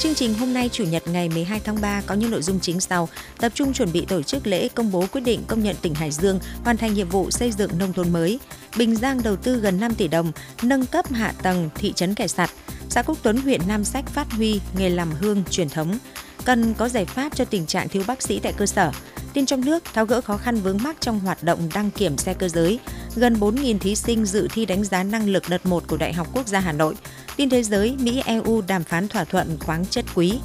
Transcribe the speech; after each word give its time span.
Chương 0.00 0.14
trình 0.14 0.34
hôm 0.34 0.54
nay 0.54 0.70
Chủ 0.72 0.84
nhật 0.84 1.02
ngày 1.08 1.28
12 1.28 1.60
tháng 1.64 1.80
3 1.80 2.02
có 2.06 2.14
những 2.14 2.30
nội 2.30 2.42
dung 2.42 2.60
chính 2.60 2.80
sau. 2.80 3.08
Tập 3.38 3.52
trung 3.54 3.72
chuẩn 3.72 3.92
bị 3.92 4.06
tổ 4.06 4.22
chức 4.22 4.46
lễ 4.46 4.68
công 4.68 4.92
bố 4.92 5.04
quyết 5.12 5.20
định 5.20 5.42
công 5.46 5.62
nhận 5.62 5.76
tỉnh 5.82 5.94
Hải 5.94 6.10
Dương 6.10 6.40
hoàn 6.64 6.76
thành 6.76 6.94
nhiệm 6.94 7.08
vụ 7.08 7.30
xây 7.30 7.52
dựng 7.52 7.70
nông 7.78 7.92
thôn 7.92 8.12
mới. 8.12 8.38
Bình 8.76 8.96
Giang 8.96 9.22
đầu 9.22 9.36
tư 9.36 9.56
gần 9.56 9.80
5 9.80 9.94
tỷ 9.94 10.08
đồng, 10.08 10.32
nâng 10.62 10.86
cấp 10.86 11.12
hạ 11.12 11.34
tầng 11.42 11.70
thị 11.74 11.92
trấn 11.96 12.14
Kẻ 12.14 12.28
Sạt. 12.28 12.50
Xã 12.88 13.02
Quốc 13.02 13.18
Tuấn 13.22 13.36
huyện 13.36 13.60
Nam 13.68 13.84
Sách 13.84 14.04
phát 14.06 14.32
huy 14.32 14.60
nghề 14.78 14.90
làm 14.90 15.10
hương 15.20 15.44
truyền 15.50 15.68
thống. 15.68 15.98
Cần 16.44 16.74
có 16.74 16.88
giải 16.88 17.04
pháp 17.04 17.36
cho 17.36 17.44
tình 17.44 17.66
trạng 17.66 17.88
thiếu 17.88 18.02
bác 18.06 18.22
sĩ 18.22 18.40
tại 18.40 18.52
cơ 18.52 18.66
sở. 18.66 18.90
Tin 19.38 19.46
trong 19.46 19.64
nước 19.64 19.84
tháo 19.84 20.06
gỡ 20.06 20.20
khó 20.20 20.36
khăn 20.36 20.56
vướng 20.56 20.78
mắc 20.82 20.96
trong 21.00 21.20
hoạt 21.20 21.42
động 21.42 21.68
đăng 21.74 21.90
kiểm 21.90 22.18
xe 22.18 22.34
cơ 22.34 22.48
giới. 22.48 22.78
Gần 23.16 23.34
4.000 23.34 23.78
thí 23.78 23.94
sinh 23.94 24.24
dự 24.24 24.48
thi 24.52 24.66
đánh 24.66 24.84
giá 24.84 25.02
năng 25.02 25.28
lực 25.28 25.42
đợt 25.48 25.66
1 25.66 25.88
của 25.88 25.96
Đại 25.96 26.12
học 26.12 26.26
Quốc 26.32 26.48
gia 26.48 26.60
Hà 26.60 26.72
Nội. 26.72 26.94
Tin 27.36 27.50
thế 27.50 27.62
giới, 27.62 27.96
Mỹ 28.00 28.22
EU 28.26 28.62
đàm 28.68 28.84
phán 28.84 29.08
thỏa 29.08 29.24
thuận 29.24 29.56
khoáng 29.60 29.86
chất 29.86 30.04
quý. 30.14 30.38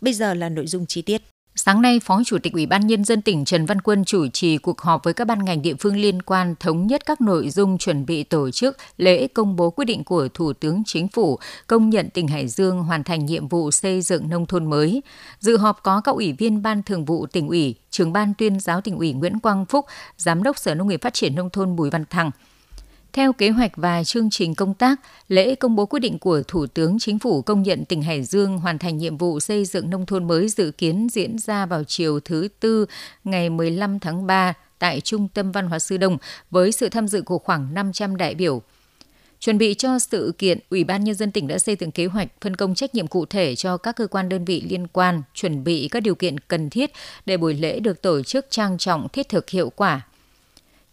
Bây 0.00 0.12
giờ 0.12 0.34
là 0.34 0.48
nội 0.48 0.66
dung 0.66 0.86
chi 0.86 1.02
tiết. 1.02 1.22
Sáng 1.60 1.82
nay, 1.82 2.00
Phó 2.00 2.22
Chủ 2.26 2.38
tịch 2.38 2.52
Ủy 2.52 2.66
ban 2.66 2.86
Nhân 2.86 3.04
dân 3.04 3.22
tỉnh 3.22 3.44
Trần 3.44 3.66
Văn 3.66 3.80
Quân 3.80 4.04
chủ 4.04 4.28
trì 4.28 4.58
cuộc 4.58 4.80
họp 4.80 5.04
với 5.04 5.14
các 5.14 5.26
ban 5.26 5.44
ngành 5.44 5.62
địa 5.62 5.74
phương 5.74 5.96
liên 5.96 6.22
quan 6.22 6.54
thống 6.60 6.86
nhất 6.86 7.06
các 7.06 7.20
nội 7.20 7.50
dung 7.50 7.78
chuẩn 7.78 8.06
bị 8.06 8.24
tổ 8.24 8.50
chức 8.50 8.76
lễ 8.96 9.28
công 9.28 9.56
bố 9.56 9.70
quyết 9.70 9.84
định 9.84 10.04
của 10.04 10.28
Thủ 10.34 10.52
tướng 10.52 10.82
Chính 10.86 11.08
phủ 11.08 11.38
công 11.66 11.90
nhận 11.90 12.10
tỉnh 12.10 12.28
Hải 12.28 12.48
Dương 12.48 12.82
hoàn 12.82 13.04
thành 13.04 13.26
nhiệm 13.26 13.48
vụ 13.48 13.70
xây 13.70 14.02
dựng 14.02 14.28
nông 14.28 14.46
thôn 14.46 14.70
mới. 14.70 15.02
Dự 15.40 15.56
họp 15.56 15.82
có 15.82 16.00
các 16.00 16.14
ủy 16.14 16.32
viên 16.32 16.62
Ban 16.62 16.82
Thường 16.82 17.04
vụ 17.04 17.26
tỉnh 17.26 17.48
ủy, 17.48 17.74
trưởng 17.90 18.12
ban 18.12 18.34
tuyên 18.38 18.60
giáo 18.60 18.80
tỉnh 18.80 18.96
ủy 18.98 19.12
Nguyễn 19.12 19.40
Quang 19.40 19.66
Phúc, 19.66 19.86
Giám 20.16 20.42
đốc 20.42 20.58
Sở 20.58 20.74
Nông 20.74 20.88
nghiệp 20.88 21.02
Phát 21.02 21.14
triển 21.14 21.34
Nông 21.34 21.50
thôn 21.50 21.76
Bùi 21.76 21.90
Văn 21.90 22.04
Thăng, 22.10 22.30
theo 23.12 23.32
kế 23.32 23.50
hoạch 23.50 23.76
và 23.76 24.04
chương 24.04 24.30
trình 24.30 24.54
công 24.54 24.74
tác, 24.74 25.00
lễ 25.28 25.54
công 25.54 25.76
bố 25.76 25.86
quyết 25.86 26.00
định 26.00 26.18
của 26.18 26.42
Thủ 26.48 26.66
tướng 26.66 26.98
Chính 26.98 27.18
phủ 27.18 27.42
công 27.42 27.62
nhận 27.62 27.84
tỉnh 27.84 28.02
Hải 28.02 28.22
Dương 28.24 28.58
hoàn 28.58 28.78
thành 28.78 28.98
nhiệm 28.98 29.16
vụ 29.16 29.40
xây 29.40 29.64
dựng 29.64 29.90
nông 29.90 30.06
thôn 30.06 30.26
mới 30.26 30.48
dự 30.48 30.70
kiến 30.70 31.06
diễn 31.12 31.38
ra 31.38 31.66
vào 31.66 31.84
chiều 31.84 32.20
thứ 32.20 32.48
Tư 32.60 32.86
ngày 33.24 33.50
15 33.50 33.98
tháng 33.98 34.26
3 34.26 34.54
tại 34.78 35.00
Trung 35.00 35.28
tâm 35.28 35.52
Văn 35.52 35.66
hóa 35.66 35.78
Sư 35.78 35.96
Đông 35.96 36.18
với 36.50 36.72
sự 36.72 36.88
tham 36.88 37.08
dự 37.08 37.22
của 37.22 37.38
khoảng 37.38 37.74
500 37.74 38.16
đại 38.16 38.34
biểu. 38.34 38.62
Chuẩn 39.40 39.58
bị 39.58 39.74
cho 39.74 39.98
sự 39.98 40.32
kiện, 40.38 40.58
Ủy 40.70 40.84
ban 40.84 41.04
Nhân 41.04 41.14
dân 41.14 41.32
tỉnh 41.32 41.48
đã 41.48 41.58
xây 41.58 41.76
dựng 41.80 41.90
kế 41.90 42.06
hoạch 42.06 42.28
phân 42.40 42.56
công 42.56 42.74
trách 42.74 42.94
nhiệm 42.94 43.06
cụ 43.06 43.26
thể 43.26 43.56
cho 43.56 43.76
các 43.76 43.96
cơ 43.96 44.06
quan 44.06 44.28
đơn 44.28 44.44
vị 44.44 44.64
liên 44.68 44.86
quan, 44.86 45.22
chuẩn 45.34 45.64
bị 45.64 45.88
các 45.88 46.00
điều 46.00 46.14
kiện 46.14 46.40
cần 46.40 46.70
thiết 46.70 46.90
để 47.26 47.36
buổi 47.36 47.54
lễ 47.54 47.80
được 47.80 48.02
tổ 48.02 48.22
chức 48.22 48.46
trang 48.50 48.78
trọng, 48.78 49.08
thiết 49.08 49.28
thực 49.28 49.50
hiệu 49.50 49.70
quả, 49.76 50.07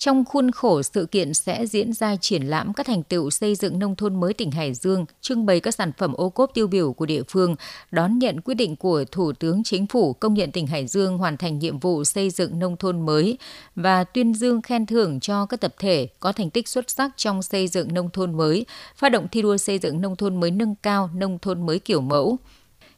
trong 0.05 0.25
khuôn 0.25 0.51
khổ 0.51 0.81
sự 0.83 1.05
kiện 1.05 1.33
sẽ 1.33 1.65
diễn 1.65 1.93
ra 1.93 2.15
triển 2.15 2.43
lãm 2.43 2.73
các 2.73 2.85
thành 2.85 3.03
tựu 3.03 3.29
xây 3.29 3.55
dựng 3.55 3.79
nông 3.79 3.95
thôn 3.95 4.19
mới 4.19 4.33
tỉnh 4.33 4.51
Hải 4.51 4.73
Dương, 4.73 5.05
trưng 5.21 5.45
bày 5.45 5.59
các 5.59 5.75
sản 5.75 5.91
phẩm 5.97 6.13
ô 6.13 6.29
cốp 6.29 6.51
tiêu 6.53 6.67
biểu 6.67 6.93
của 6.93 7.05
địa 7.05 7.21
phương, 7.29 7.55
đón 7.91 8.19
nhận 8.19 8.41
quyết 8.41 8.53
định 8.53 8.75
của 8.75 9.05
Thủ 9.11 9.31
tướng 9.33 9.63
Chính 9.63 9.87
phủ 9.87 10.13
công 10.13 10.33
nhận 10.33 10.51
tỉnh 10.51 10.67
Hải 10.67 10.87
Dương 10.87 11.17
hoàn 11.17 11.37
thành 11.37 11.59
nhiệm 11.59 11.79
vụ 11.79 12.03
xây 12.03 12.29
dựng 12.29 12.59
nông 12.59 12.77
thôn 12.77 13.05
mới 13.05 13.37
và 13.75 14.03
tuyên 14.03 14.33
dương 14.33 14.61
khen 14.61 14.85
thưởng 14.85 15.19
cho 15.19 15.45
các 15.45 15.61
tập 15.61 15.75
thể 15.79 16.07
có 16.19 16.31
thành 16.31 16.49
tích 16.49 16.67
xuất 16.67 16.89
sắc 16.89 17.11
trong 17.17 17.43
xây 17.43 17.67
dựng 17.67 17.93
nông 17.93 18.09
thôn 18.09 18.37
mới, 18.37 18.65
phát 18.95 19.09
động 19.09 19.27
thi 19.31 19.41
đua 19.41 19.57
xây 19.57 19.79
dựng 19.79 20.01
nông 20.01 20.15
thôn 20.15 20.39
mới 20.39 20.51
nâng 20.51 20.75
cao, 20.75 21.09
nông 21.15 21.39
thôn 21.39 21.65
mới 21.65 21.79
kiểu 21.79 22.01
mẫu. 22.01 22.37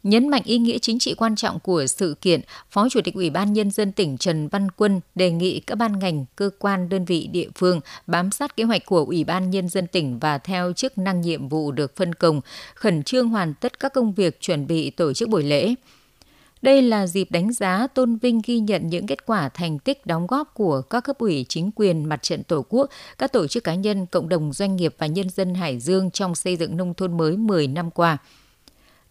Nhấn 0.07 0.29
mạnh 0.29 0.41
ý 0.45 0.57
nghĩa 0.57 0.77
chính 0.77 0.99
trị 0.99 1.13
quan 1.17 1.35
trọng 1.35 1.59
của 1.59 1.85
sự 1.87 2.15
kiện, 2.21 2.41
Phó 2.71 2.89
Chủ 2.89 3.01
tịch 3.03 3.13
Ủy 3.13 3.29
ban 3.29 3.53
Nhân 3.53 3.71
dân 3.71 3.91
tỉnh 3.91 4.17
Trần 4.17 4.47
Văn 4.47 4.71
Quân 4.71 5.01
đề 5.15 5.31
nghị 5.31 5.59
các 5.59 5.75
ban 5.75 5.99
ngành, 5.99 6.25
cơ 6.35 6.49
quan, 6.59 6.89
đơn 6.89 7.05
vị 7.05 7.29
địa 7.31 7.47
phương 7.55 7.79
bám 8.07 8.31
sát 8.31 8.55
kế 8.55 8.63
hoạch 8.63 8.85
của 8.85 9.05
Ủy 9.05 9.23
ban 9.23 9.49
Nhân 9.49 9.69
dân 9.69 9.87
tỉnh 9.87 10.19
và 10.19 10.37
theo 10.37 10.73
chức 10.73 10.97
năng 10.97 11.21
nhiệm 11.21 11.49
vụ 11.49 11.71
được 11.71 11.95
phân 11.95 12.15
công, 12.15 12.41
khẩn 12.75 13.03
trương 13.03 13.29
hoàn 13.29 13.53
tất 13.53 13.79
các 13.79 13.93
công 13.93 14.13
việc 14.13 14.41
chuẩn 14.41 14.67
bị 14.67 14.89
tổ 14.89 15.13
chức 15.13 15.29
buổi 15.29 15.43
lễ. 15.43 15.75
Đây 16.61 16.81
là 16.81 17.07
dịp 17.07 17.31
đánh 17.31 17.53
giá, 17.53 17.87
tôn 17.87 18.17
vinh 18.17 18.41
ghi 18.45 18.59
nhận 18.59 18.87
những 18.87 19.07
kết 19.07 19.25
quả 19.25 19.49
thành 19.49 19.79
tích 19.79 20.05
đóng 20.05 20.27
góp 20.27 20.53
của 20.53 20.81
các 20.81 21.01
cấp 21.01 21.17
ủy 21.17 21.45
chính 21.49 21.71
quyền, 21.75 22.05
mặt 22.05 22.21
trận 22.21 22.43
tổ 22.43 22.65
quốc, 22.69 22.89
các 23.17 23.33
tổ 23.33 23.47
chức 23.47 23.63
cá 23.63 23.75
nhân, 23.75 24.05
cộng 24.05 24.29
đồng 24.29 24.53
doanh 24.53 24.75
nghiệp 24.75 24.95
và 24.97 25.07
nhân 25.07 25.29
dân 25.29 25.55
Hải 25.55 25.79
Dương 25.79 26.11
trong 26.11 26.35
xây 26.35 26.55
dựng 26.55 26.77
nông 26.77 26.93
thôn 26.93 27.17
mới 27.17 27.37
10 27.37 27.67
năm 27.67 27.91
qua 27.91 28.17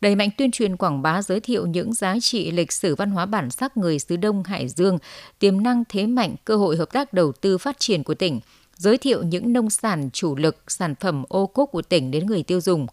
đẩy 0.00 0.16
mạnh 0.16 0.30
tuyên 0.38 0.50
truyền 0.50 0.76
quảng 0.76 1.02
bá 1.02 1.22
giới 1.22 1.40
thiệu 1.40 1.66
những 1.66 1.94
giá 1.94 2.16
trị 2.20 2.50
lịch 2.50 2.72
sử 2.72 2.94
văn 2.94 3.10
hóa 3.10 3.26
bản 3.26 3.50
sắc 3.50 3.76
người 3.76 3.98
xứ 3.98 4.16
Đông 4.16 4.42
Hải 4.42 4.68
Dương, 4.68 4.98
tiềm 5.38 5.62
năng 5.62 5.84
thế 5.88 6.06
mạnh, 6.06 6.34
cơ 6.44 6.56
hội 6.56 6.76
hợp 6.76 6.92
tác 6.92 7.12
đầu 7.12 7.32
tư 7.32 7.58
phát 7.58 7.78
triển 7.78 8.02
của 8.02 8.14
tỉnh, 8.14 8.40
giới 8.76 8.98
thiệu 8.98 9.22
những 9.22 9.52
nông 9.52 9.70
sản 9.70 10.10
chủ 10.12 10.36
lực, 10.36 10.56
sản 10.68 10.94
phẩm 10.94 11.24
ô 11.28 11.46
cốp 11.46 11.70
của 11.70 11.82
tỉnh 11.82 12.10
đến 12.10 12.26
người 12.26 12.42
tiêu 12.42 12.60
dùng. 12.60 12.86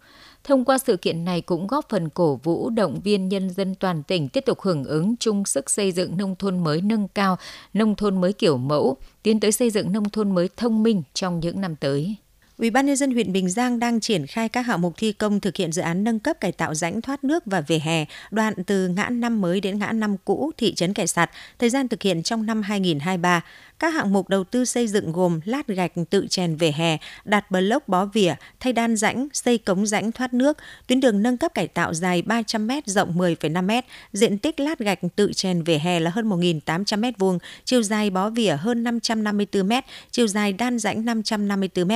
Thông 0.44 0.66
qua 0.66 0.78
sự 0.78 0.98
kiện 0.98 1.26
này 1.26 1.42
cũng 1.42 1.68
góp 1.68 1.90
phần 1.90 2.10
cổ 2.10 2.40
vũ 2.44 2.70
động 2.70 3.00
viên 3.04 3.30
nhân 3.30 3.50
dân 3.50 3.76
toàn 3.76 4.04
tỉnh 4.04 4.30
tiếp 4.30 4.44
tục 4.46 4.62
hưởng 4.62 4.84
ứng 4.84 5.16
chung 5.20 5.46
sức 5.46 5.70
xây 5.70 5.92
dựng 5.92 6.18
nông 6.18 6.36
thôn 6.36 6.64
mới 6.64 6.82
nâng 6.82 7.08
cao, 7.08 7.38
nông 7.74 7.96
thôn 7.96 8.22
mới 8.22 8.34
kiểu 8.34 8.58
mẫu, 8.58 8.98
tiến 9.24 9.40
tới 9.40 9.52
xây 9.52 9.70
dựng 9.70 9.92
nông 9.92 10.10
thôn 10.10 10.32
mới 10.32 10.50
thông 10.58 10.84
minh 10.84 11.04
trong 11.14 11.40
những 11.40 11.62
năm 11.62 11.76
tới. 11.76 12.16
Ủy 12.58 12.70
ban 12.70 12.86
nhân 12.86 12.96
dân 12.96 13.12
huyện 13.12 13.32
Bình 13.32 13.50
Giang 13.50 13.80
đang 13.80 14.00
triển 14.00 14.28
khai 14.28 14.50
các 14.50 14.62
hạng 14.62 14.82
mục 14.82 14.94
thi 14.98 15.12
công 15.12 15.40
thực 15.40 15.56
hiện 15.56 15.72
dự 15.72 15.82
án 15.82 16.04
nâng 16.04 16.20
cấp 16.20 16.38
cải 16.40 16.52
tạo 16.52 16.74
rãnh 16.74 17.02
thoát 17.02 17.24
nước 17.24 17.44
và 17.46 17.62
vỉa 17.62 17.78
hè 17.78 18.06
đoạn 18.32 18.54
từ 18.68 18.88
ngã 18.88 19.10
năm 19.10 19.42
mới 19.42 19.62
đến 19.62 19.80
ngã 19.80 19.92
năm 19.92 20.16
cũ 20.26 20.52
thị 20.58 20.74
trấn 20.74 20.94
Kẻ 20.94 21.06
Sạt, 21.06 21.32
thời 21.60 21.70
gian 21.70 21.88
thực 21.88 22.02
hiện 22.02 22.24
trong 22.24 22.46
năm 22.46 22.62
2023. 22.62 23.42
Các 23.80 23.94
hạng 23.94 24.14
mục 24.14 24.30
đầu 24.30 24.44
tư 24.44 24.66
xây 24.66 24.88
dựng 24.88 25.12
gồm 25.12 25.40
lát 25.46 25.68
gạch 25.68 25.92
tự 26.10 26.28
chèn 26.30 26.56
về 26.56 26.72
hè, 26.72 26.98
đặt 27.26 27.52
bờ 27.52 27.60
lốc 27.60 27.88
bó 27.88 28.06
vỉa, 28.06 28.34
thay 28.60 28.74
đan 28.74 28.96
rãnh, 28.96 29.28
xây 29.34 29.58
cống 29.58 29.86
rãnh 29.86 30.12
thoát 30.12 30.34
nước, 30.34 30.58
tuyến 30.88 31.00
đường 31.00 31.24
nâng 31.24 31.38
cấp 31.38 31.54
cải 31.54 31.68
tạo 31.68 31.94
dài 31.94 32.22
300 32.22 32.68
m 32.68 32.72
rộng 32.86 33.18
10,5 33.18 33.64
m, 33.64 33.86
diện 34.14 34.38
tích 34.38 34.60
lát 34.60 34.80
gạch 34.80 35.00
tự 35.16 35.34
chèn 35.36 35.64
về 35.64 35.80
hè 35.80 36.00
là 36.00 36.12
hơn 36.12 36.30
1.800 36.30 37.12
m 37.12 37.14
vuông, 37.18 37.40
chiều 37.66 37.84
dài 37.84 38.10
bó 38.10 38.30
vỉa 38.30 38.56
hơn 38.60 38.84
554 38.84 39.70
m, 39.70 39.72
chiều 40.12 40.28
dài 40.28 40.54
đan 40.54 40.80
rãnh 40.80 41.06
554 41.06 41.88
m. 41.88 41.92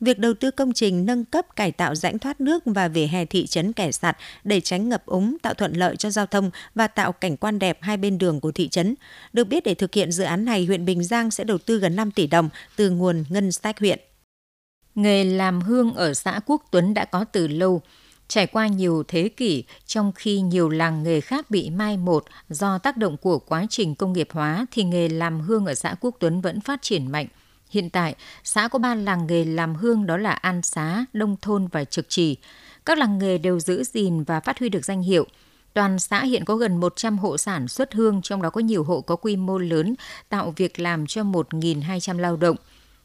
Việc 0.00 0.18
đầu 0.18 0.34
tư 0.34 0.50
công 0.50 0.72
trình 0.72 1.06
nâng 1.06 1.24
cấp 1.24 1.56
cải 1.56 1.72
tạo 1.72 1.94
rãnh 1.94 2.18
thoát 2.18 2.40
nước 2.40 2.62
và 2.66 2.88
vỉa 2.88 3.06
hè 3.06 3.24
thị 3.24 3.46
trấn 3.46 3.72
Kẻ 3.72 3.92
Sạt 3.92 4.16
để 4.44 4.60
tránh 4.60 4.88
ngập 4.88 5.06
úng, 5.06 5.36
tạo 5.42 5.54
thuận 5.54 5.72
lợi 5.72 5.96
cho 5.96 6.10
giao 6.10 6.26
thông 6.26 6.50
và 6.74 6.86
tạo 6.86 7.12
cảnh 7.12 7.36
quan 7.36 7.58
đẹp 7.58 7.78
hai 7.80 7.96
bên 7.96 8.18
đường 8.18 8.40
của 8.40 8.52
thị 8.52 8.68
trấn. 8.68 8.94
Được 9.32 9.44
biết 9.44 9.64
để 9.64 9.74
thực 9.74 9.94
hiện 9.94 10.12
dự 10.12 10.24
án 10.24 10.44
này, 10.44 10.64
huyện 10.64 10.84
Bình 10.84 11.04
Giang 11.04 11.29
sẽ 11.30 11.44
đầu 11.44 11.58
tư 11.58 11.78
gần 11.78 11.96
5 11.96 12.10
tỷ 12.10 12.26
đồng 12.26 12.48
từ 12.76 12.90
nguồn 12.90 13.24
ngân 13.28 13.52
sách 13.52 13.78
huyện. 13.78 14.00
Nghề 14.94 15.24
làm 15.24 15.60
hương 15.60 15.94
ở 15.94 16.14
xã 16.14 16.40
Quốc 16.46 16.62
Tuấn 16.70 16.94
đã 16.94 17.04
có 17.04 17.24
từ 17.24 17.48
lâu, 17.48 17.82
trải 18.28 18.46
qua 18.46 18.66
nhiều 18.66 19.02
thế 19.08 19.28
kỷ 19.28 19.64
trong 19.86 20.12
khi 20.12 20.40
nhiều 20.40 20.68
làng 20.68 21.02
nghề 21.02 21.20
khác 21.20 21.50
bị 21.50 21.70
mai 21.70 21.96
một 21.96 22.24
do 22.48 22.78
tác 22.78 22.96
động 22.96 23.16
của 23.16 23.38
quá 23.38 23.66
trình 23.70 23.94
công 23.94 24.12
nghiệp 24.12 24.28
hóa 24.32 24.66
thì 24.70 24.84
nghề 24.84 25.08
làm 25.08 25.40
hương 25.40 25.66
ở 25.66 25.74
xã 25.74 25.94
Quốc 26.00 26.16
Tuấn 26.20 26.40
vẫn 26.40 26.60
phát 26.60 26.82
triển 26.82 27.12
mạnh. 27.12 27.26
Hiện 27.70 27.90
tại, 27.90 28.14
xã 28.44 28.68
có 28.68 28.78
ba 28.78 28.94
làng 28.94 29.26
nghề 29.26 29.44
làm 29.44 29.74
hương 29.74 30.06
đó 30.06 30.16
là 30.16 30.30
An 30.30 30.62
Xá, 30.62 31.04
Đông 31.12 31.36
Thôn 31.42 31.66
và 31.66 31.84
Trực 31.84 32.08
Trì. 32.08 32.36
Các 32.86 32.98
làng 32.98 33.18
nghề 33.18 33.38
đều 33.38 33.60
giữ 33.60 33.84
gìn 33.84 34.22
và 34.22 34.40
phát 34.40 34.58
huy 34.58 34.68
được 34.68 34.84
danh 34.84 35.02
hiệu– 35.02 35.26
Toàn 35.74 35.98
xã 35.98 36.22
hiện 36.22 36.44
có 36.44 36.56
gần 36.56 36.76
100 36.76 37.18
hộ 37.18 37.38
sản 37.38 37.68
xuất 37.68 37.94
hương, 37.94 38.22
trong 38.22 38.42
đó 38.42 38.50
có 38.50 38.60
nhiều 38.60 38.84
hộ 38.84 39.00
có 39.00 39.16
quy 39.16 39.36
mô 39.36 39.58
lớn, 39.58 39.94
tạo 40.28 40.54
việc 40.56 40.80
làm 40.80 41.06
cho 41.06 41.22
1.200 41.22 42.18
lao 42.18 42.36
động. 42.36 42.56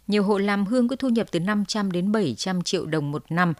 Nhiều 0.07 0.23
hộ 0.23 0.37
làm 0.37 0.65
hương 0.65 0.87
có 0.87 0.95
thu 0.95 1.09
nhập 1.09 1.27
từ 1.31 1.39
500 1.39 1.91
đến 1.91 2.11
700 2.11 2.61
triệu 2.61 2.85
đồng 2.85 3.11
một 3.11 3.23
năm. 3.29 3.53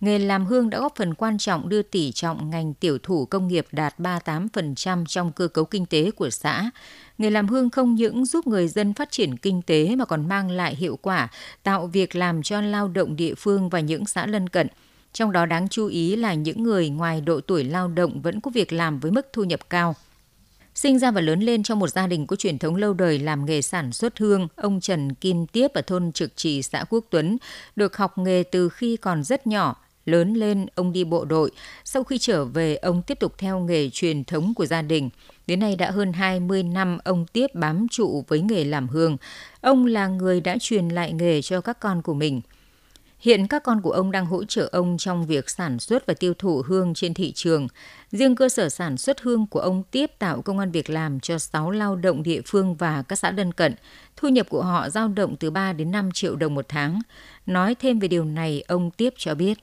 Nghề 0.00 0.18
làm 0.18 0.46
hương 0.46 0.70
đã 0.70 0.78
góp 0.78 0.96
phần 0.96 1.14
quan 1.14 1.38
trọng 1.38 1.68
đưa 1.68 1.82
tỷ 1.82 2.12
trọng 2.12 2.50
ngành 2.50 2.74
tiểu 2.74 2.98
thủ 3.02 3.26
công 3.26 3.48
nghiệp 3.48 3.66
đạt 3.72 3.98
38% 3.98 5.04
trong 5.06 5.32
cơ 5.32 5.48
cấu 5.48 5.64
kinh 5.64 5.86
tế 5.86 6.10
của 6.10 6.30
xã. 6.30 6.70
Nghề 7.18 7.30
làm 7.30 7.48
hương 7.48 7.70
không 7.70 7.94
những 7.94 8.26
giúp 8.26 8.46
người 8.46 8.68
dân 8.68 8.94
phát 8.94 9.10
triển 9.10 9.36
kinh 9.36 9.62
tế 9.62 9.96
mà 9.96 10.04
còn 10.04 10.28
mang 10.28 10.50
lại 10.50 10.76
hiệu 10.76 10.98
quả, 11.02 11.28
tạo 11.62 11.86
việc 11.86 12.16
làm 12.16 12.42
cho 12.42 12.60
lao 12.60 12.88
động 12.88 13.16
địa 13.16 13.34
phương 13.34 13.68
và 13.68 13.80
những 13.80 14.06
xã 14.06 14.26
lân 14.26 14.48
cận– 14.48 14.66
trong 15.12 15.32
đó 15.32 15.46
đáng 15.46 15.68
chú 15.68 15.86
ý 15.86 16.16
là 16.16 16.34
những 16.34 16.62
người 16.62 16.88
ngoài 16.88 17.20
độ 17.20 17.40
tuổi 17.40 17.64
lao 17.64 17.88
động 17.88 18.22
vẫn 18.22 18.40
có 18.40 18.50
việc 18.50 18.72
làm 18.72 19.00
với 19.00 19.10
mức 19.10 19.26
thu 19.32 19.44
nhập 19.44 19.60
cao. 19.70 19.94
Sinh 20.74 20.98
ra 20.98 21.10
và 21.10 21.20
lớn 21.20 21.40
lên 21.40 21.62
trong 21.62 21.78
một 21.78 21.88
gia 21.88 22.06
đình 22.06 22.26
có 22.26 22.36
truyền 22.36 22.58
thống 22.58 22.76
lâu 22.76 22.92
đời 22.92 23.18
làm 23.18 23.46
nghề 23.46 23.62
sản 23.62 23.92
xuất 23.92 24.18
hương, 24.18 24.48
ông 24.56 24.80
Trần 24.80 25.14
Kim 25.14 25.46
Tiếp 25.46 25.72
ở 25.74 25.82
thôn 25.82 26.12
Trực 26.12 26.36
Trì, 26.36 26.62
xã 26.62 26.84
Quốc 26.90 27.04
Tuấn, 27.10 27.36
được 27.76 27.96
học 27.96 28.18
nghề 28.18 28.42
từ 28.42 28.68
khi 28.68 28.96
còn 28.96 29.24
rất 29.24 29.46
nhỏ. 29.46 29.76
Lớn 30.06 30.34
lên, 30.34 30.66
ông 30.74 30.92
đi 30.92 31.04
bộ 31.04 31.24
đội. 31.24 31.50
Sau 31.84 32.04
khi 32.04 32.18
trở 32.18 32.44
về, 32.44 32.76
ông 32.76 33.02
tiếp 33.02 33.20
tục 33.20 33.34
theo 33.38 33.60
nghề 33.60 33.90
truyền 33.90 34.24
thống 34.24 34.54
của 34.54 34.66
gia 34.66 34.82
đình. 34.82 35.10
Đến 35.46 35.60
nay 35.60 35.76
đã 35.76 35.90
hơn 35.90 36.12
20 36.12 36.62
năm 36.62 36.98
ông 37.04 37.26
Tiếp 37.32 37.46
bám 37.54 37.88
trụ 37.88 38.24
với 38.28 38.40
nghề 38.40 38.64
làm 38.64 38.88
hương. 38.88 39.16
Ông 39.60 39.86
là 39.86 40.06
người 40.06 40.40
đã 40.40 40.56
truyền 40.60 40.88
lại 40.88 41.12
nghề 41.12 41.42
cho 41.42 41.60
các 41.60 41.80
con 41.80 42.02
của 42.02 42.14
mình– 42.14 42.40
Hiện 43.22 43.46
các 43.46 43.62
con 43.62 43.80
của 43.82 43.90
ông 43.90 44.12
đang 44.12 44.26
hỗ 44.26 44.44
trợ 44.44 44.68
ông 44.72 44.96
trong 44.98 45.26
việc 45.26 45.50
sản 45.50 45.78
xuất 45.78 46.06
và 46.06 46.14
tiêu 46.14 46.34
thụ 46.38 46.62
hương 46.66 46.94
trên 46.94 47.14
thị 47.14 47.32
trường. 47.32 47.68
Riêng 48.10 48.36
cơ 48.36 48.48
sở 48.48 48.68
sản 48.68 48.96
xuất 48.96 49.20
hương 49.20 49.46
của 49.46 49.60
ông 49.60 49.82
tiếp 49.90 50.10
tạo 50.18 50.42
công 50.42 50.58
an 50.58 50.70
việc 50.70 50.90
làm 50.90 51.20
cho 51.20 51.38
6 51.38 51.70
lao 51.70 51.96
động 51.96 52.22
địa 52.22 52.40
phương 52.46 52.74
và 52.74 53.02
các 53.08 53.16
xã 53.16 53.30
lân 53.30 53.52
cận. 53.52 53.74
Thu 54.16 54.28
nhập 54.28 54.46
của 54.50 54.62
họ 54.62 54.90
dao 54.90 55.08
động 55.08 55.36
từ 55.36 55.50
3 55.50 55.72
đến 55.72 55.90
5 55.90 56.10
triệu 56.14 56.36
đồng 56.36 56.54
một 56.54 56.64
tháng. 56.68 57.00
Nói 57.46 57.74
thêm 57.74 57.98
về 57.98 58.08
điều 58.08 58.24
này, 58.24 58.64
ông 58.68 58.90
tiếp 58.90 59.14
cho 59.16 59.34
biết 59.34 59.58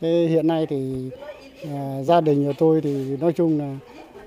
Thế 0.00 0.26
hiện 0.30 0.46
nay 0.46 0.66
thì 0.66 1.10
à, 1.64 2.02
gia 2.02 2.20
đình 2.20 2.44
của 2.44 2.54
tôi 2.58 2.80
thì 2.80 3.16
nói 3.20 3.32
chung 3.32 3.58
là 3.58 3.76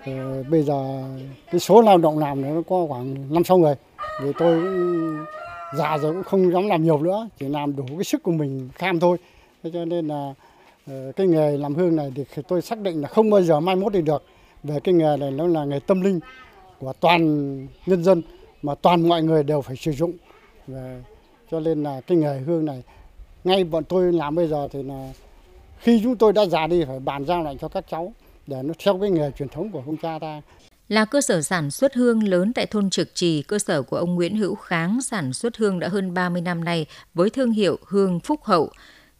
à, 0.05 0.43
bây 0.49 0.63
giờ 0.63 1.03
cái 1.51 1.59
số 1.59 1.81
lao 1.81 1.97
động 1.97 2.19
làm 2.19 2.41
nó 2.41 2.61
có 2.69 2.85
khoảng 2.87 3.33
năm 3.33 3.43
sáu 3.43 3.57
người. 3.57 3.75
Vì 4.23 4.31
tôi 4.39 4.61
cũng 4.61 5.25
già 5.77 5.97
rồi 5.97 6.13
cũng 6.13 6.23
không 6.23 6.51
dám 6.51 6.67
làm 6.67 6.83
nhiều 6.83 7.01
nữa, 7.01 7.29
chỉ 7.39 7.47
làm 7.47 7.75
đủ 7.75 7.85
cái 7.87 8.03
sức 8.03 8.23
của 8.23 8.31
mình 8.31 8.69
kham 8.75 8.99
thôi. 8.99 9.17
Thế 9.63 9.69
cho 9.73 9.85
nên 9.85 10.07
là 10.07 10.33
ờ, 10.87 11.11
cái 11.15 11.27
nghề 11.27 11.57
làm 11.57 11.75
hương 11.75 11.95
này 11.95 12.11
thì 12.15 12.41
tôi 12.47 12.61
xác 12.61 12.79
định 12.79 13.01
là 13.01 13.07
không 13.07 13.29
bao 13.29 13.41
giờ 13.41 13.59
mai 13.59 13.75
mốt 13.75 13.93
đi 13.93 14.01
được. 14.01 14.23
Về 14.63 14.79
cái 14.79 14.93
nghề 14.93 15.17
này 15.17 15.31
nó 15.31 15.47
là 15.47 15.65
nghề 15.65 15.79
tâm 15.79 16.01
linh 16.01 16.19
của 16.79 16.93
toàn 16.93 17.21
nhân 17.85 18.03
dân 18.03 18.21
mà 18.61 18.75
toàn 18.75 19.09
mọi 19.09 19.23
người 19.23 19.43
đều 19.43 19.61
phải 19.61 19.75
sử 19.75 19.91
dụng. 19.91 20.13
Về 20.67 21.01
cho 21.51 21.59
nên 21.59 21.83
là 21.83 22.01
cái 22.01 22.17
nghề 22.17 22.39
hương 22.39 22.65
này 22.65 22.83
ngay 23.43 23.63
bọn 23.63 23.83
tôi 23.83 24.13
làm 24.13 24.35
bây 24.35 24.47
giờ 24.47 24.67
thì 24.71 24.83
là 24.83 25.13
khi 25.79 25.99
chúng 26.03 26.15
tôi 26.15 26.33
đã 26.33 26.45
già 26.45 26.67
đi 26.67 26.83
phải 26.85 26.99
bàn 26.99 27.25
giao 27.25 27.43
lại 27.43 27.57
cho 27.61 27.67
các 27.67 27.85
cháu 27.89 28.13
để 28.47 28.63
nó 28.63 28.73
theo 28.79 28.97
cái 28.99 29.09
nghề 29.09 29.31
truyền 29.31 29.49
thống 29.49 29.71
của 29.71 29.83
ông 29.85 29.97
cha 29.97 30.19
ta 30.19 30.41
là 30.89 31.06
cơ 31.06 31.21
sở 31.21 31.41
sản 31.41 31.71
xuất 31.71 31.94
hương 31.94 32.27
lớn 32.27 32.53
tại 32.53 32.65
thôn 32.65 32.89
Trực 32.89 33.15
Trì, 33.15 33.41
cơ 33.41 33.59
sở 33.59 33.81
của 33.81 33.97
ông 33.97 34.15
Nguyễn 34.15 34.38
Hữu 34.38 34.56
Kháng 34.56 35.01
sản 35.01 35.33
xuất 35.33 35.57
hương 35.57 35.80
đã 35.80 35.88
hơn 35.88 36.13
30 36.13 36.41
năm 36.41 36.63
nay 36.63 36.85
với 37.13 37.30
thương 37.30 37.51
hiệu 37.51 37.80
Hương 37.88 38.19
Phúc 38.19 38.44
Hậu 38.44 38.71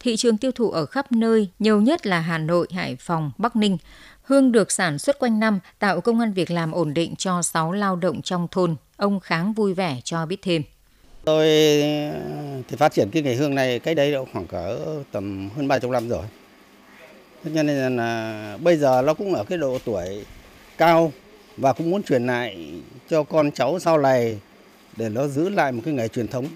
thị 0.04 0.16
trường 0.16 0.38
tiêu 0.38 0.52
thụ 0.52 0.72
ở 0.72 0.86
khắp 0.86 1.12
nơi, 1.12 1.48
nhiều 1.60 1.82
nhất 1.82 2.06
là 2.06 2.20
Hà 2.20 2.38
Nội, 2.38 2.68
Hải 2.72 2.96
Phòng, 3.00 3.32
Bắc 3.38 3.56
Ninh. 3.56 3.78
Hương 4.24 4.52
được 4.52 4.72
sản 4.72 5.00
xuất 5.00 5.20
quanh 5.20 5.40
năm, 5.40 5.60
tạo 5.80 6.02
công 6.02 6.20
an 6.20 6.34
việc 6.34 6.52
làm 6.52 6.72
ổn 6.72 6.94
định 6.94 7.16
cho 7.16 7.42
6 7.42 7.72
lao 7.72 7.96
động 7.96 8.22
trong 8.22 8.48
thôn. 8.52 8.76
Ông 8.98 9.20
Kháng 9.20 9.54
vui 9.54 9.74
vẻ 9.74 10.00
cho 10.04 10.26
biết 10.26 10.42
thêm. 10.42 10.62
Tôi 11.26 11.48
ờ, 11.82 12.20
thì 12.68 12.78
phát 12.78 12.94
triển 12.94 13.10
cái 13.12 13.22
nghề 13.22 13.36
hương 13.36 13.56
này 13.56 13.80
cách 13.80 13.96
đây 13.96 14.16
khoảng 14.34 14.48
cỡ 14.48 14.80
tầm 15.12 15.50
hơn 15.56 15.68
30 15.68 15.92
năm 15.92 16.10
rồi. 16.10 16.24
Thế 17.44 17.64
nên 17.64 17.98
là 17.98 18.58
bây 18.62 18.78
giờ 18.78 19.02
nó 19.06 19.14
cũng 19.14 19.34
ở 19.34 19.44
cái 19.44 19.58
độ 19.58 19.78
tuổi 19.86 20.26
cao 20.78 21.12
và 21.58 21.74
cũng 21.74 21.90
muốn 21.90 22.04
truyền 22.04 22.28
lại 22.28 22.74
cho 23.10 23.24
con 23.24 23.52
cháu 23.52 23.80
sau 23.80 23.98
này 23.98 24.40
để 24.98 25.10
nó 25.10 25.28
giữ 25.28 25.50
lại 25.50 25.72
một 25.72 25.82
cái 25.86 25.94
nghề 25.94 26.08
truyền 26.08 26.28
thống. 26.28 26.48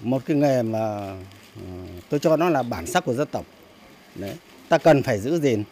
Một 0.00 0.22
cái 0.26 0.36
nghề 0.36 0.62
mà 0.62 1.14
ừ, 1.56 1.62
tôi 2.08 2.20
cho 2.20 2.36
nó 2.36 2.48
là 2.48 2.62
bản 2.62 2.86
sắc 2.86 3.04
của 3.04 3.14
dân 3.14 3.28
tộc. 3.30 3.44
Đấy 4.14 4.34
ta 4.68 4.78
cần 4.78 5.02
phải 5.02 5.18
giữ 5.18 5.40
gìn. 5.40 5.64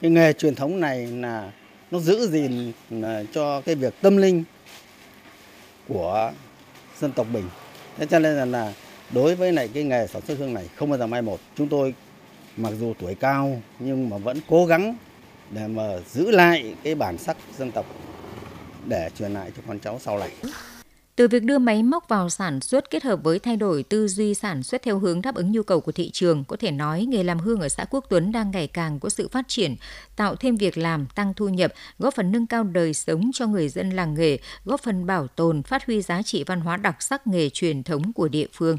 Cái 0.00 0.10
nghề 0.10 0.32
truyền 0.32 0.54
thống 0.54 0.80
này 0.80 1.06
là 1.06 1.52
nó 1.90 1.98
giữ 1.98 2.28
gìn 2.28 2.72
ừ, 2.90 3.26
cho 3.32 3.60
cái 3.60 3.74
việc 3.74 3.94
tâm 4.00 4.16
linh 4.16 4.44
của 5.88 6.32
dân 7.00 7.12
tộc 7.12 7.26
mình. 7.32 7.44
Thế 7.98 8.06
cho 8.06 8.18
nên 8.18 8.36
là, 8.36 8.44
là 8.44 8.74
đối 9.10 9.34
với 9.34 9.52
lại 9.52 9.68
cái 9.74 9.84
nghề 9.84 10.06
sản 10.06 10.22
xuất 10.22 10.38
hương 10.38 10.54
này 10.54 10.68
không 10.76 10.90
bao 10.90 10.98
giờ 10.98 11.06
mai 11.06 11.22
một. 11.22 11.40
Chúng 11.56 11.68
tôi 11.68 11.94
mặc 12.56 12.72
dù 12.80 12.94
tuổi 12.98 13.14
cao 13.14 13.62
nhưng 13.78 14.10
mà 14.10 14.16
vẫn 14.16 14.40
cố 14.48 14.66
gắng 14.66 14.96
để 15.52 15.66
mà 15.66 15.98
giữ 16.12 16.30
lại 16.30 16.74
cái 16.82 16.94
bản 16.94 17.18
sắc 17.18 17.36
dân 17.58 17.72
tộc 17.72 17.86
để 18.86 19.10
truyền 19.18 19.32
lại 19.34 19.50
cho 19.56 19.62
con 19.68 19.78
cháu 19.78 19.98
sau 20.02 20.18
này. 20.18 20.30
Từ 21.16 21.28
việc 21.28 21.42
đưa 21.42 21.58
máy 21.58 21.82
móc 21.82 22.08
vào 22.08 22.30
sản 22.30 22.60
xuất 22.60 22.90
kết 22.90 23.02
hợp 23.02 23.20
với 23.22 23.38
thay 23.38 23.56
đổi 23.56 23.82
tư 23.82 24.08
duy 24.08 24.34
sản 24.34 24.62
xuất 24.62 24.82
theo 24.82 24.98
hướng 24.98 25.22
đáp 25.22 25.34
ứng 25.34 25.52
nhu 25.52 25.62
cầu 25.62 25.80
của 25.80 25.92
thị 25.92 26.10
trường, 26.10 26.44
có 26.44 26.56
thể 26.56 26.70
nói 26.70 27.04
nghề 27.04 27.22
làm 27.22 27.38
hương 27.38 27.60
ở 27.60 27.68
xã 27.68 27.84
Quốc 27.90 28.04
Tuấn 28.08 28.32
đang 28.32 28.50
ngày 28.50 28.66
càng 28.66 29.00
có 29.00 29.08
sự 29.08 29.28
phát 29.28 29.48
triển, 29.48 29.76
tạo 30.16 30.36
thêm 30.36 30.56
việc 30.56 30.78
làm, 30.78 31.06
tăng 31.14 31.34
thu 31.34 31.48
nhập, 31.48 31.72
góp 31.98 32.14
phần 32.14 32.32
nâng 32.32 32.46
cao 32.46 32.64
đời 32.64 32.94
sống 32.94 33.30
cho 33.34 33.46
người 33.46 33.68
dân 33.68 33.90
làng 33.90 34.14
nghề, 34.14 34.38
góp 34.64 34.80
phần 34.80 35.06
bảo 35.06 35.26
tồn, 35.26 35.62
phát 35.62 35.86
huy 35.86 36.02
giá 36.02 36.22
trị 36.22 36.44
văn 36.46 36.60
hóa 36.60 36.76
đặc 36.76 37.02
sắc 37.02 37.26
nghề 37.26 37.50
truyền 37.50 37.82
thống 37.82 38.12
của 38.12 38.28
địa 38.28 38.46
phương 38.52 38.78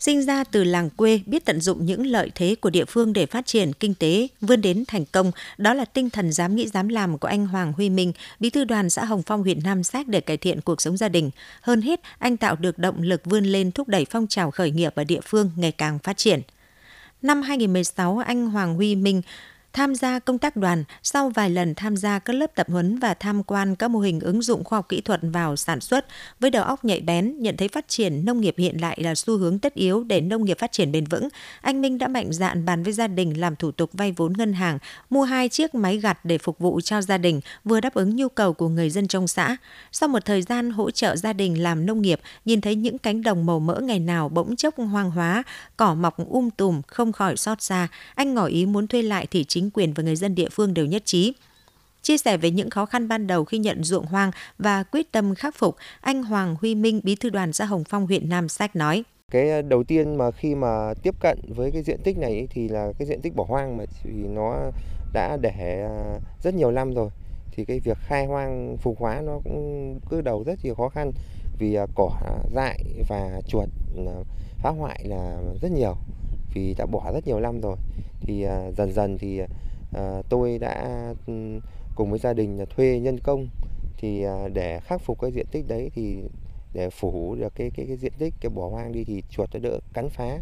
sinh 0.00 0.22
ra 0.22 0.44
từ 0.44 0.64
làng 0.64 0.90
quê 0.90 1.20
biết 1.26 1.44
tận 1.44 1.60
dụng 1.60 1.86
những 1.86 2.06
lợi 2.06 2.30
thế 2.34 2.54
của 2.54 2.70
địa 2.70 2.84
phương 2.84 3.12
để 3.12 3.26
phát 3.26 3.46
triển 3.46 3.72
kinh 3.72 3.94
tế, 3.94 4.28
vươn 4.40 4.60
đến 4.60 4.84
thành 4.86 5.04
công. 5.04 5.32
Đó 5.58 5.74
là 5.74 5.84
tinh 5.84 6.10
thần 6.10 6.32
dám 6.32 6.56
nghĩ 6.56 6.68
dám 6.68 6.88
làm 6.88 7.18
của 7.18 7.28
anh 7.28 7.46
Hoàng 7.46 7.72
Huy 7.72 7.90
Minh, 7.90 8.12
bí 8.40 8.50
thư 8.50 8.64
đoàn 8.64 8.90
xã 8.90 9.04
Hồng 9.04 9.22
Phong 9.22 9.42
huyện 9.42 9.62
Nam 9.64 9.84
Sách 9.84 10.08
để 10.08 10.20
cải 10.20 10.36
thiện 10.36 10.60
cuộc 10.60 10.80
sống 10.80 10.96
gia 10.96 11.08
đình. 11.08 11.30
Hơn 11.60 11.82
hết, 11.82 12.00
anh 12.18 12.36
tạo 12.36 12.56
được 12.56 12.78
động 12.78 13.02
lực 13.02 13.22
vươn 13.24 13.44
lên 13.44 13.72
thúc 13.72 13.88
đẩy 13.88 14.06
phong 14.10 14.26
trào 14.26 14.50
khởi 14.50 14.70
nghiệp 14.70 14.94
ở 14.94 15.04
địa 15.04 15.20
phương 15.24 15.50
ngày 15.56 15.72
càng 15.72 15.98
phát 15.98 16.16
triển. 16.16 16.40
Năm 17.22 17.42
2016, 17.42 18.18
anh 18.18 18.50
Hoàng 18.50 18.74
Huy 18.74 18.94
Minh 18.94 19.22
tham 19.72 19.94
gia 19.94 20.18
công 20.18 20.38
tác 20.38 20.56
đoàn, 20.56 20.84
sau 21.02 21.30
vài 21.30 21.50
lần 21.50 21.74
tham 21.74 21.96
gia 21.96 22.18
các 22.18 22.32
lớp 22.32 22.54
tập 22.54 22.66
huấn 22.70 22.98
và 22.98 23.14
tham 23.14 23.42
quan 23.42 23.76
các 23.76 23.88
mô 23.88 23.98
hình 23.98 24.20
ứng 24.20 24.42
dụng 24.42 24.64
khoa 24.64 24.78
học 24.78 24.88
kỹ 24.88 25.00
thuật 25.00 25.20
vào 25.22 25.56
sản 25.56 25.80
xuất, 25.80 26.06
với 26.40 26.50
đầu 26.50 26.64
óc 26.64 26.84
nhạy 26.84 27.00
bén, 27.00 27.34
nhận 27.38 27.56
thấy 27.56 27.68
phát 27.68 27.88
triển 27.88 28.24
nông 28.24 28.40
nghiệp 28.40 28.54
hiện 28.58 28.80
lại 28.80 28.98
là 29.02 29.14
xu 29.14 29.36
hướng 29.36 29.58
tất 29.58 29.74
yếu 29.74 30.04
để 30.04 30.20
nông 30.20 30.44
nghiệp 30.44 30.58
phát 30.58 30.72
triển 30.72 30.92
bền 30.92 31.04
vững, 31.04 31.28
anh 31.60 31.80
Minh 31.80 31.98
đã 31.98 32.08
mạnh 32.08 32.32
dạn 32.32 32.64
bàn 32.64 32.82
với 32.82 32.92
gia 32.92 33.06
đình 33.06 33.40
làm 33.40 33.56
thủ 33.56 33.70
tục 33.70 33.90
vay 33.92 34.12
vốn 34.12 34.32
ngân 34.32 34.52
hàng, 34.52 34.78
mua 35.10 35.22
hai 35.22 35.48
chiếc 35.48 35.74
máy 35.74 35.98
gặt 35.98 36.24
để 36.24 36.38
phục 36.38 36.58
vụ 36.58 36.80
cho 36.80 37.02
gia 37.02 37.18
đình, 37.18 37.40
vừa 37.64 37.80
đáp 37.80 37.94
ứng 37.94 38.16
nhu 38.16 38.28
cầu 38.28 38.52
của 38.52 38.68
người 38.68 38.90
dân 38.90 39.08
trong 39.08 39.28
xã. 39.28 39.56
Sau 39.92 40.08
một 40.08 40.24
thời 40.24 40.42
gian 40.42 40.70
hỗ 40.70 40.90
trợ 40.90 41.16
gia 41.16 41.32
đình 41.32 41.62
làm 41.62 41.86
nông 41.86 42.02
nghiệp, 42.02 42.20
nhìn 42.44 42.60
thấy 42.60 42.74
những 42.74 42.98
cánh 42.98 43.22
đồng 43.22 43.46
màu 43.46 43.60
mỡ 43.60 43.80
ngày 43.80 44.00
nào 44.00 44.28
bỗng 44.28 44.56
chốc 44.56 44.74
hoang 44.76 45.10
hóa, 45.10 45.42
cỏ 45.76 45.94
mọc 45.94 46.16
um 46.28 46.50
tùm, 46.50 46.82
không 46.86 47.12
khỏi 47.12 47.36
xót 47.36 47.62
xa, 47.62 47.88
anh 48.14 48.34
ngỏ 48.34 48.46
ý 48.46 48.66
muốn 48.66 48.86
thuê 48.86 49.02
lại 49.02 49.26
thị 49.26 49.44
chính 49.60 49.70
quyền 49.74 49.92
và 49.92 50.02
người 50.02 50.16
dân 50.16 50.34
địa 50.34 50.48
phương 50.52 50.74
đều 50.74 50.86
nhất 50.86 51.02
trí. 51.04 51.34
Chia 52.02 52.18
sẻ 52.18 52.36
về 52.36 52.50
những 52.50 52.70
khó 52.70 52.86
khăn 52.86 53.08
ban 53.08 53.26
đầu 53.26 53.44
khi 53.44 53.58
nhận 53.58 53.84
ruộng 53.84 54.06
hoang 54.06 54.30
và 54.58 54.82
quyết 54.82 55.12
tâm 55.12 55.34
khắc 55.34 55.54
phục, 55.54 55.76
anh 56.00 56.22
Hoàng 56.22 56.56
Huy 56.60 56.74
Minh, 56.74 57.00
bí 57.04 57.14
thư 57.14 57.30
đoàn 57.30 57.52
xã 57.52 57.64
Hồng 57.64 57.84
Phong, 57.84 58.06
huyện 58.06 58.28
Nam 58.28 58.48
Sách 58.48 58.76
nói. 58.76 59.04
Cái 59.30 59.50
ờ, 59.50 59.62
đầu 59.62 59.84
tiên 59.84 60.16
mà 60.18 60.30
khi 60.30 60.54
mà 60.54 60.94
tiếp 61.02 61.14
cận 61.20 61.38
với 61.48 61.70
cái 61.70 61.82
diện 61.82 62.00
tích 62.04 62.18
này 62.18 62.48
thì 62.50 62.68
là 62.68 62.92
cái 62.98 63.08
diện 63.08 63.20
tích 63.20 63.36
bỏ 63.36 63.44
hoang 63.48 63.76
mà 63.76 63.84
thì 64.02 64.10
nó 64.10 64.70
đã 65.12 65.36
để 65.40 65.86
ờ, 65.88 66.18
rất 66.42 66.54
nhiều 66.54 66.70
năm 66.70 66.94
rồi. 66.94 67.10
Thì 67.52 67.64
cái 67.64 67.80
việc 67.80 67.98
khai 68.06 68.26
hoang 68.26 68.76
phục 68.76 68.98
hóa 68.98 69.20
nó 69.20 69.40
cũng 69.44 69.98
cứ 70.10 70.20
đầu 70.20 70.44
rất 70.46 70.64
nhiều 70.64 70.74
khó 70.74 70.88
khăn 70.88 71.12
vì 71.58 71.74
ờ, 71.74 71.86
cỏ 71.94 72.10
dại 72.54 72.84
và 73.08 73.40
chuột 73.48 73.68
phá 74.62 74.70
hoại 74.70 75.04
là 75.04 75.40
rất 75.62 75.72
nhiều 75.72 75.96
vì 76.54 76.74
đã 76.74 76.86
bỏ 76.86 77.10
rất 77.14 77.26
nhiều 77.26 77.40
năm 77.40 77.60
rồi. 77.60 77.76
Thì 78.20 78.42
à, 78.42 78.70
dần 78.76 78.92
dần 78.92 79.18
thì 79.18 79.40
à, 79.92 80.22
tôi 80.28 80.58
đã 80.58 81.14
ừ, 81.26 81.60
cùng 81.94 82.10
với 82.10 82.18
gia 82.18 82.32
đình 82.32 82.58
là 82.58 82.64
thuê 82.64 83.00
nhân 83.00 83.18
công. 83.18 83.48
Thì 83.96 84.22
à, 84.24 84.48
để 84.52 84.80
khắc 84.80 85.00
phục 85.00 85.20
cái 85.20 85.30
diện 85.32 85.46
tích 85.50 85.64
đấy 85.68 85.90
thì 85.94 86.16
để 86.74 86.90
phủ 86.90 87.34
được 87.34 87.52
cái 87.54 87.70
cái 87.76 87.86
cái 87.86 87.96
diện 87.96 88.12
tích, 88.18 88.34
cái 88.40 88.50
bỏ 88.50 88.68
hoang 88.68 88.92
đi 88.92 89.04
thì 89.04 89.22
chuột 89.30 89.48
nó 89.54 89.60
đỡ 89.60 89.78
cắn 89.92 90.08
phá. 90.08 90.38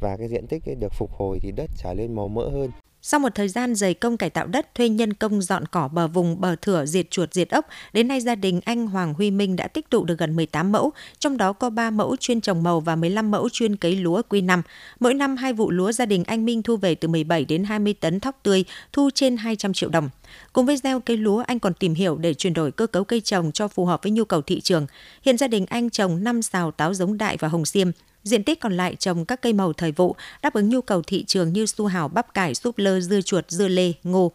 Và 0.00 0.16
cái 0.16 0.28
diện 0.28 0.46
tích 0.46 0.62
được 0.80 0.92
phục 0.92 1.10
hồi 1.12 1.38
thì 1.42 1.52
đất 1.56 1.70
trở 1.76 1.94
lên 1.94 2.14
màu 2.14 2.28
mỡ 2.28 2.48
hơn 2.48 2.70
sau 3.08 3.20
một 3.20 3.34
thời 3.34 3.48
gian 3.48 3.74
dày 3.74 3.94
công 3.94 4.16
cải 4.16 4.30
tạo 4.30 4.46
đất, 4.46 4.74
thuê 4.74 4.88
nhân 4.88 5.12
công 5.12 5.42
dọn 5.42 5.66
cỏ 5.66 5.88
bờ 5.88 6.08
vùng 6.08 6.40
bờ 6.40 6.56
thửa 6.56 6.86
diệt 6.86 7.10
chuột 7.10 7.32
diệt 7.34 7.50
ốc, 7.50 7.66
đến 7.92 8.08
nay 8.08 8.20
gia 8.20 8.34
đình 8.34 8.60
anh 8.64 8.86
Hoàng 8.86 9.14
Huy 9.14 9.30
Minh 9.30 9.56
đã 9.56 9.68
tích 9.68 9.90
tụ 9.90 10.04
được 10.04 10.18
gần 10.18 10.36
18 10.36 10.72
mẫu, 10.72 10.92
trong 11.18 11.36
đó 11.36 11.52
có 11.52 11.70
3 11.70 11.90
mẫu 11.90 12.16
chuyên 12.16 12.40
trồng 12.40 12.62
màu 12.62 12.80
và 12.80 12.96
15 12.96 13.30
mẫu 13.30 13.48
chuyên 13.48 13.76
cấy 13.76 13.96
lúa 13.96 14.22
quy 14.28 14.40
năm. 14.40 14.62
Mỗi 15.00 15.14
năm 15.14 15.36
hai 15.36 15.52
vụ 15.52 15.70
lúa 15.70 15.92
gia 15.92 16.06
đình 16.06 16.24
anh 16.24 16.44
Minh 16.44 16.62
thu 16.62 16.76
về 16.76 16.94
từ 16.94 17.08
17 17.08 17.44
đến 17.44 17.64
20 17.64 17.94
tấn 17.94 18.20
thóc 18.20 18.40
tươi, 18.42 18.64
thu 18.92 19.10
trên 19.14 19.36
200 19.36 19.72
triệu 19.72 19.90
đồng. 19.90 20.08
Cùng 20.52 20.66
với 20.66 20.76
gieo 20.76 21.00
cây 21.00 21.16
lúa, 21.16 21.42
anh 21.46 21.58
còn 21.58 21.74
tìm 21.74 21.94
hiểu 21.94 22.16
để 22.16 22.34
chuyển 22.34 22.54
đổi 22.54 22.72
cơ 22.72 22.86
cấu 22.86 23.04
cây 23.04 23.20
trồng 23.20 23.52
cho 23.52 23.68
phù 23.68 23.84
hợp 23.84 24.02
với 24.02 24.12
nhu 24.12 24.24
cầu 24.24 24.42
thị 24.42 24.60
trường. 24.60 24.86
Hiện 25.22 25.36
gia 25.36 25.48
đình 25.48 25.66
anh 25.66 25.90
trồng 25.90 26.24
5 26.24 26.42
xào 26.42 26.70
táo 26.70 26.94
giống 26.94 27.18
đại 27.18 27.36
và 27.40 27.48
hồng 27.48 27.64
xiêm, 27.64 27.90
Diện 28.26 28.44
tích 28.44 28.60
còn 28.60 28.76
lại 28.76 28.96
trồng 28.96 29.24
các 29.24 29.42
cây 29.42 29.52
màu 29.52 29.72
thời 29.72 29.92
vụ, 29.92 30.16
đáp 30.42 30.54
ứng 30.54 30.68
nhu 30.68 30.80
cầu 30.80 31.02
thị 31.02 31.24
trường 31.24 31.52
như 31.52 31.66
su 31.66 31.86
hào, 31.86 32.08
bắp 32.08 32.34
cải, 32.34 32.54
súp 32.54 32.78
lơ, 32.78 33.00
dưa 33.00 33.20
chuột, 33.20 33.44
dưa 33.48 33.68
lê, 33.68 33.92
ngô. 34.04 34.32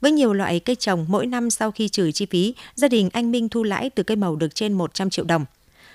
Với 0.00 0.12
nhiều 0.12 0.32
loại 0.32 0.60
cây 0.60 0.76
trồng, 0.76 1.06
mỗi 1.08 1.26
năm 1.26 1.50
sau 1.50 1.70
khi 1.70 1.88
trừ 1.88 2.12
chi 2.12 2.26
phí, 2.26 2.54
gia 2.74 2.88
đình 2.88 3.08
anh 3.12 3.30
Minh 3.30 3.48
thu 3.48 3.62
lãi 3.62 3.90
từ 3.90 4.02
cây 4.02 4.16
màu 4.16 4.36
được 4.36 4.54
trên 4.54 4.72
100 4.72 5.10
triệu 5.10 5.24
đồng. 5.24 5.44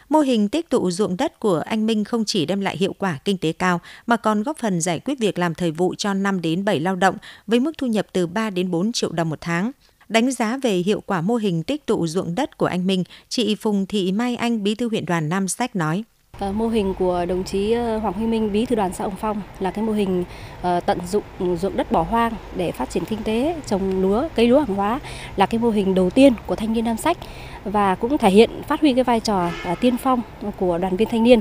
Mô 0.10 0.20
hình 0.20 0.50
tích 0.50 0.70
tụ 0.70 0.91
ruộng 0.91 1.18
đất 1.18 1.39
của 1.39 1.60
anh 1.65 1.86
Minh 1.86 2.03
không 2.03 2.25
chỉ 2.25 2.46
đem 2.46 2.62
lại 2.62 2.77
hiệu 2.77 2.94
quả 2.98 3.20
kinh 3.25 3.38
tế 3.38 3.53
cao 3.53 3.82
mà 4.08 4.18
còn 4.18 4.44
góp 4.44 4.58
phần 4.58 4.82
giải 4.82 5.00
quyết 5.00 5.20
việc 5.20 5.39
làm 5.39 5.56
thời 5.56 5.72
vụ 5.72 5.96
cho 5.96 6.13
5 6.13 6.41
đến 6.41 6.65
7 6.65 6.79
lao 6.79 6.96
động 6.96 7.18
với 7.48 7.60
mức 7.60 7.77
thu 7.77 7.88
nhập 7.88 8.08
từ 8.13 8.27
3 8.27 8.50
đến 8.50 8.72
4 8.72 8.91
triệu 8.91 9.12
đồng 9.12 9.29
một 9.29 9.41
tháng. 9.41 9.72
Đánh 10.10 10.32
giá 10.32 10.58
về 10.58 10.75
hiệu 10.75 11.01
quả 11.06 11.22
mô 11.22 11.36
hình 11.36 11.63
tích 11.63 11.86
tụ 11.86 12.08
ruộng 12.08 12.36
đất 12.36 12.58
của 12.58 12.65
anh 12.65 12.88
Minh, 12.88 13.03
chị 13.29 13.56
Phùng 13.56 13.86
Thị 13.86 14.12
Mai 14.12 14.36
Anh, 14.36 14.63
bí 14.63 14.75
thư 14.75 14.89
huyện 14.89 15.06
đoàn 15.06 15.29
Nam 15.29 15.48
Sách 15.48 15.75
nói. 15.75 16.03
Ờ, 16.39 16.51
mô 16.51 16.67
hình 16.67 16.93
của 16.93 17.25
đồng 17.25 17.43
chí 17.43 17.72
ờ, 17.72 17.98
Hoàng 17.98 18.13
Huy 18.13 18.27
Minh, 18.27 18.51
bí 18.51 18.65
thư 18.65 18.75
đoàn 18.75 18.93
xã 18.93 19.03
Hồng 19.03 19.15
Phong 19.19 19.41
là 19.60 19.72
cái 19.72 19.86
mô 19.86 19.91
hình 19.91 20.24
ờ, 20.62 20.79
tận 20.79 21.00
dụng 21.08 21.24
ruộng 21.39 21.77
đất 21.77 21.91
bỏ 21.91 22.01
hoang 22.01 22.34
để 22.55 22.72
phát 22.72 22.89
triển 22.89 23.05
kinh 23.05 23.24
tế, 23.24 23.55
trồng 23.65 24.01
lúa, 24.01 24.27
cây 24.36 24.48
lúa 24.48 24.60
hàng 24.60 24.75
hóa 24.75 25.00
là 25.36 25.46
cái 25.46 25.60
mô 25.60 25.69
hình 25.69 25.96
đầu 25.96 26.10
tiên 26.10 26.34
của 26.46 26.55
thanh 26.55 26.74
niên 26.74 26.86
Nam 26.86 26.98
Sách 26.98 27.17
và 27.63 27.96
cũng 27.96 28.17
thể 28.17 28.29
hiện 28.29 28.50
phát 28.67 28.81
huy 28.81 28.93
cái 28.93 29.03
vai 29.03 29.19
trò 29.19 29.50
tiên 29.81 29.98
phong 29.98 30.22
của 30.58 30.77
đoàn 30.77 30.96
viên 30.96 31.10
thanh 31.10 31.24
niên 31.24 31.39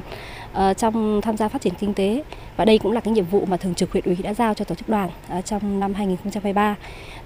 trong 0.76 1.20
tham 1.20 1.36
gia 1.36 1.48
phát 1.48 1.62
triển 1.62 1.74
kinh 1.74 1.94
tế. 1.94 2.22
Và 2.56 2.64
đây 2.64 2.78
cũng 2.78 2.92
là 2.92 3.00
cái 3.00 3.14
nhiệm 3.14 3.24
vụ 3.24 3.44
mà 3.46 3.56
thường 3.56 3.74
trực 3.74 3.92
huyện 3.92 4.04
ủy 4.04 4.16
đã 4.22 4.34
giao 4.34 4.54
cho 4.54 4.64
tổ 4.64 4.74
chức 4.74 4.88
đoàn 4.88 5.10
trong 5.44 5.80
năm 5.80 5.94
2023 5.94 6.76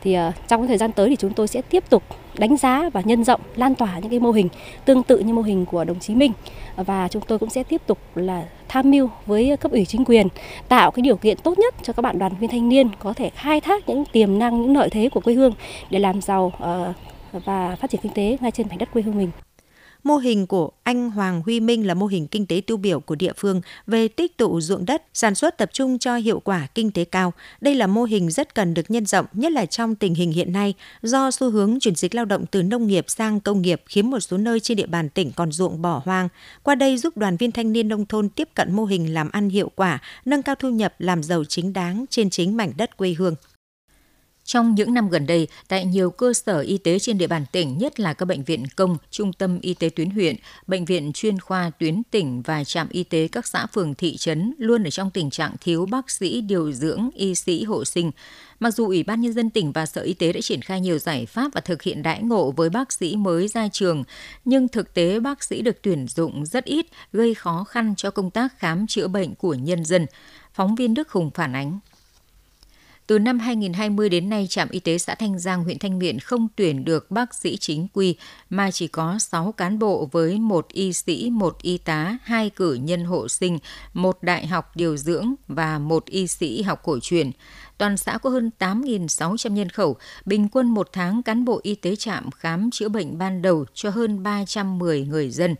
thì 0.01 0.17
trong 0.49 0.67
thời 0.67 0.79
gian 0.79 0.93
tới 0.93 1.09
thì 1.09 1.17
chúng 1.17 1.33
tôi 1.33 1.49
sẽ 1.49 1.63
tiếp 1.63 1.85
tục 1.91 2.03
đánh 2.39 2.57
giá 2.57 2.91
và 2.93 3.03
nhân 3.05 3.25
rộng, 3.25 3.41
lan 3.57 3.75
tỏa 3.75 3.99
những 3.99 4.11
cái 4.11 4.21
mô 4.21 4.31
hình 4.31 4.49
tương 4.85 5.03
tự 5.03 5.19
như 5.19 5.33
mô 5.35 5.43
hình 5.43 5.67
của 5.67 5.85
đồng 5.85 6.01
chí 6.01 6.15
Minh 6.15 6.33
và 6.77 7.09
chúng 7.09 7.23
tôi 7.23 7.39
cũng 7.39 7.51
sẽ 7.51 7.63
tiếp 7.63 7.83
tục 7.87 7.99
là 8.15 8.45
tham 8.69 8.91
mưu 8.91 9.09
với 9.27 9.57
cấp 9.57 9.73
ủy 9.73 9.85
chính 9.85 10.05
quyền 10.05 10.29
tạo 10.69 10.91
cái 10.91 11.03
điều 11.03 11.17
kiện 11.17 11.39
tốt 11.39 11.59
nhất 11.59 11.75
cho 11.83 11.93
các 11.93 12.03
bạn 12.03 12.19
đoàn 12.19 12.33
viên 12.41 12.51
thanh 12.51 12.69
niên 12.69 12.89
có 12.99 13.13
thể 13.13 13.31
khai 13.31 13.61
thác 13.61 13.89
những 13.89 14.05
tiềm 14.13 14.39
năng, 14.39 14.63
những 14.63 14.77
lợi 14.77 14.91
thế 14.91 15.09
của 15.09 15.21
quê 15.21 15.35
hương 15.35 15.53
để 15.91 15.99
làm 15.99 16.23
giàu 16.23 16.53
ờ, 16.59 16.93
và 17.33 17.77
phát 17.77 17.91
triển 17.91 18.01
kinh 18.03 18.13
tế 18.13 18.39
ngay 18.41 18.51
trên 18.51 18.69
mảnh 18.69 18.79
đất 18.79 18.93
quê 18.93 19.03
hương 19.03 19.19
mình. 19.19 19.31
Mô 20.05 20.17
hình 20.17 20.47
của 20.47 20.71
anh 20.83 21.11
Hoàng 21.11 21.43
Huy 21.47 21.61
Minh 21.61 21.87
là 21.87 21.95
mô 21.95 22.07
hình 22.07 22.27
kinh 22.27 22.47
tế 22.47 22.63
tiêu 22.67 22.77
biểu 22.77 23.01
của 23.01 23.15
địa 23.15 23.33
phương 23.37 23.61
về 23.87 24.09
tích 24.09 24.37
tụ 24.37 24.61
ruộng 24.61 24.87
đất, 24.87 25.03
sản 25.15 25.35
xuất 25.35 25.59
tập 25.59 25.71
trung 25.73 25.99
cho 25.99 26.17
hiệu 26.17 26.41
quả 26.41 26.67
kinh 26.75 26.91
tế 26.91 27.05
cao. 27.05 27.33
Đây 27.61 27.75
là 27.75 27.87
mô 27.87 28.05
hình 28.05 28.31
rất 28.31 28.55
cần 28.55 28.75
được 28.75 28.91
nhân 28.91 29.07
rộng, 29.07 29.27
nhất 29.33 29.53
là 29.53 29.67
trong 29.67 29.95
tình 29.95 30.15
hình 30.15 30.33
hiện 30.33 30.53
nay, 30.53 30.75
do 31.03 31.31
xu 31.31 31.51
hướng 31.51 31.81
chuyển 31.81 31.95
dịch 31.95 32.15
lao 32.15 32.25
động 32.25 32.47
từ 32.47 32.63
nông 32.63 32.87
nghiệp 32.87 33.05
sang 33.09 33.41
công 33.41 33.63
nghiệp 33.63 33.83
khiến 33.87 34.11
một 34.11 34.21
số 34.21 34.39
nơi 34.39 34.61
trên 34.61 34.77
địa 34.77 34.87
bàn 34.87 35.09
tỉnh 35.09 35.33
còn 35.33 35.53
ruộng 35.53 35.83
bỏ 35.83 36.03
hoang. 36.05 36.29
Qua 36.63 36.75
đây 36.75 36.99
giúp 36.99 37.17
đoàn 37.17 37.37
viên 37.37 37.53
thanh 37.53 37.73
niên 37.73 37.89
nông 37.89 38.07
thôn 38.07 38.29
tiếp 38.29 38.49
cận 38.55 38.73
mô 38.73 38.85
hình 38.85 39.15
làm 39.15 39.31
ăn 39.31 39.49
hiệu 39.49 39.71
quả, 39.75 40.01
nâng 40.25 40.43
cao 40.43 40.55
thu 40.55 40.71
nhập, 40.71 40.95
làm 40.99 41.23
giàu 41.23 41.45
chính 41.45 41.73
đáng 41.73 42.05
trên 42.11 42.31
chính 42.31 42.57
mảnh 42.57 42.73
đất 42.77 42.97
quê 42.97 43.15
hương. 43.19 43.35
Trong 44.45 44.75
những 44.75 44.95
năm 44.95 45.09
gần 45.09 45.27
đây, 45.27 45.49
tại 45.69 45.85
nhiều 45.85 46.11
cơ 46.11 46.33
sở 46.33 46.61
y 46.61 46.79
tế 46.79 46.99
trên 46.99 47.19
địa 47.19 47.27
bàn 47.27 47.45
tỉnh, 47.53 47.79
nhất 47.79 48.01
là 48.01 48.15
các 48.15 48.27
bệnh 48.27 48.43
viện 48.43 48.65
công, 48.77 48.97
trung 49.11 49.33
tâm 49.33 49.59
y 49.61 49.75
tế 49.75 49.89
tuyến 49.89 50.11
huyện, 50.11 50.37
bệnh 50.67 50.85
viện 50.85 51.11
chuyên 51.15 51.41
khoa 51.41 51.71
tuyến 51.79 52.03
tỉnh 52.11 52.43
và 52.43 52.65
trạm 52.65 52.89
y 52.91 53.05
tế 53.05 53.29
các 53.33 53.47
xã 53.47 53.67
phường 53.67 53.95
thị 53.95 54.17
trấn 54.17 54.55
luôn 54.59 54.85
ở 54.85 54.91
trong 54.91 55.11
tình 55.11 55.31
trạng 55.31 55.55
thiếu 55.61 55.87
bác 55.87 56.11
sĩ 56.11 56.41
điều 56.41 56.73
dưỡng, 56.73 57.11
y 57.15 57.35
sĩ 57.35 57.65
hộ 57.65 57.85
sinh. 57.85 58.11
Mặc 58.61 58.75
dù 58.75 58.87
Ủy 58.87 59.03
ban 59.03 59.21
Nhân 59.21 59.33
dân 59.33 59.51
tỉnh 59.51 59.73
và 59.73 59.87
Sở 59.87 60.03
Y 60.03 60.15
tế 60.15 60.33
đã 60.33 60.41
triển 60.41 60.63
khai 60.63 60.81
nhiều 60.81 60.99
giải 60.99 61.27
pháp 61.27 61.55
và 61.55 61.61
thực 61.61 61.83
hiện 61.83 62.03
đãi 62.03 62.23
ngộ 62.23 62.51
với 62.51 62.71
bác 62.71 62.93
sĩ 62.93 63.17
mới 63.17 63.49
ra 63.49 63.69
trường, 63.69 64.05
nhưng 64.45 64.69
thực 64.69 64.95
tế 64.95 65.21
bác 65.21 65.45
sĩ 65.45 65.63
được 65.63 65.83
tuyển 65.83 66.07
dụng 66.09 66.47
rất 66.47 66.65
ít, 66.65 66.87
gây 67.13 67.35
khó 67.35 67.65
khăn 67.65 67.95
cho 67.97 68.11
công 68.11 68.31
tác 68.31 68.59
khám 68.59 68.87
chữa 68.87 69.09
bệnh 69.09 69.35
của 69.35 69.55
nhân 69.55 69.85
dân. 69.85 70.07
Phóng 70.55 70.75
viên 70.75 70.95
Đức 70.95 71.11
Hùng 71.11 71.31
phản 71.35 71.53
ánh. 71.53 71.79
Từ 73.07 73.19
năm 73.19 73.39
2020 73.39 74.09
đến 74.09 74.31
nay, 74.31 74.47
trạm 74.51 74.69
y 74.71 74.81
tế 74.81 74.99
xã 74.99 75.15
Thanh 75.15 75.39
Giang, 75.39 75.65
huyện 75.65 75.79
Thanh 75.79 75.99
Miện 75.99 76.19
không 76.19 76.49
tuyển 76.57 76.85
được 76.85 77.11
bác 77.11 77.35
sĩ 77.35 77.57
chính 77.57 77.89
quy 77.93 78.17
mà 78.51 78.71
chỉ 78.71 78.89
có 78.89 79.19
6 79.19 79.53
cán 79.53 79.79
bộ 79.79 80.09
với 80.13 80.39
một 80.39 80.69
y 80.69 80.93
sĩ, 80.93 81.31
một 81.31 81.63
y 81.63 81.79
tá, 81.79 82.19
hai 82.23 82.51
cử 82.51 82.75
nhân 82.75 83.05
hộ 83.05 83.29
sinh, 83.29 83.59
một 83.95 84.19
đại 84.23 84.47
học 84.47 84.77
điều 84.77 84.97
dưỡng 84.97 85.35
và 85.49 85.79
một 85.79 86.07
y 86.07 86.27
sĩ 86.27 86.63
học 86.63 86.81
cổ 86.83 86.99
truyền. 87.03 87.31
Toàn 87.79 87.97
xã 87.97 88.19
có 88.19 88.31
hơn 88.31 88.51
8.600 88.59 89.53
nhân 89.53 89.69
khẩu, 89.69 89.97
bình 90.25 90.49
quân 90.49 90.69
một 90.69 90.89
tháng 90.93 91.23
cán 91.23 91.45
bộ 91.45 91.61
y 91.63 91.75
tế 91.75 91.97
trạm 91.97 92.31
khám 92.31 92.71
chữa 92.71 92.89
bệnh 92.89 93.19
ban 93.19 93.43
đầu 93.43 93.65
cho 93.75 93.91
hơn 93.91 94.23
310 94.23 95.05
người 95.05 95.31
dân 95.31 95.55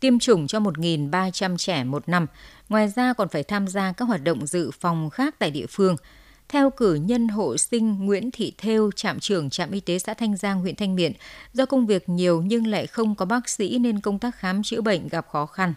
tiêm 0.00 0.18
chủng 0.18 0.46
cho 0.46 0.60
1.300 0.60 1.56
trẻ 1.56 1.84
một 1.84 2.08
năm. 2.08 2.26
Ngoài 2.68 2.88
ra 2.96 3.12
còn 3.12 3.28
phải 3.28 3.42
tham 3.42 3.68
gia 3.68 3.92
các 3.92 4.04
hoạt 4.04 4.24
động 4.24 4.46
dự 4.46 4.70
phòng 4.80 5.10
khác 5.10 5.34
tại 5.38 5.50
địa 5.50 5.66
phương– 5.66 5.96
theo 6.50 6.70
cử 6.70 6.94
nhân 6.94 7.28
hộ 7.28 7.56
sinh 7.56 8.06
Nguyễn 8.06 8.30
Thị 8.30 8.52
Thêu, 8.58 8.90
trạm 8.96 9.20
trưởng 9.20 9.50
trạm 9.50 9.70
y 9.70 9.80
tế 9.80 9.98
xã 9.98 10.14
Thanh 10.14 10.36
Giang, 10.36 10.60
huyện 10.60 10.74
Thanh 10.74 10.94
Miện, 10.94 11.12
do 11.52 11.66
công 11.66 11.86
việc 11.86 12.08
nhiều 12.08 12.42
nhưng 12.46 12.66
lại 12.66 12.86
không 12.86 13.14
có 13.14 13.24
bác 13.24 13.48
sĩ 13.48 13.78
nên 13.78 14.00
công 14.00 14.18
tác 14.18 14.36
khám 14.36 14.62
chữa 14.62 14.80
bệnh 14.80 15.08
gặp 15.08 15.26
khó 15.28 15.46
khăn. 15.46 15.74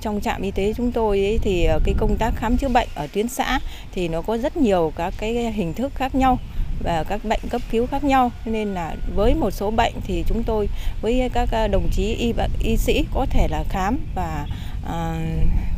Trong 0.00 0.20
trạm 0.20 0.42
y 0.42 0.50
tế 0.50 0.72
chúng 0.76 0.92
tôi 0.92 1.18
ấy 1.18 1.38
thì 1.42 1.64
ờ, 1.64 1.78
cái 1.84 1.94
công 1.98 2.16
tác 2.18 2.32
khám 2.36 2.56
chữa 2.56 2.68
bệnh 2.68 2.88
ở 2.94 3.06
tuyến 3.06 3.28
xã 3.28 3.58
thì 3.92 4.08
nó 4.08 4.22
có 4.22 4.38
rất 4.38 4.56
nhiều 4.56 4.92
các 4.96 5.14
cái 5.18 5.52
hình 5.52 5.74
thức 5.74 5.92
khác 5.94 6.14
nhau 6.14 6.38
và 6.84 7.04
các 7.08 7.24
bệnh 7.24 7.40
cấp 7.50 7.62
cứu 7.70 7.86
khác 7.86 8.04
nhau 8.04 8.30
nên 8.44 8.74
là 8.74 8.96
với 9.14 9.34
một 9.34 9.50
số 9.50 9.70
bệnh 9.70 9.94
thì 10.04 10.24
chúng 10.28 10.42
tôi 10.46 10.68
với 11.02 11.30
các 11.32 11.48
ờ, 11.52 11.68
đồng 11.68 11.88
chí 11.92 12.04
y 12.04 12.32
y 12.60 12.76
sĩ 12.76 13.04
có 13.14 13.26
thể 13.30 13.48
là 13.50 13.64
khám 13.68 13.98
và 14.14 14.46
À, 14.86 15.20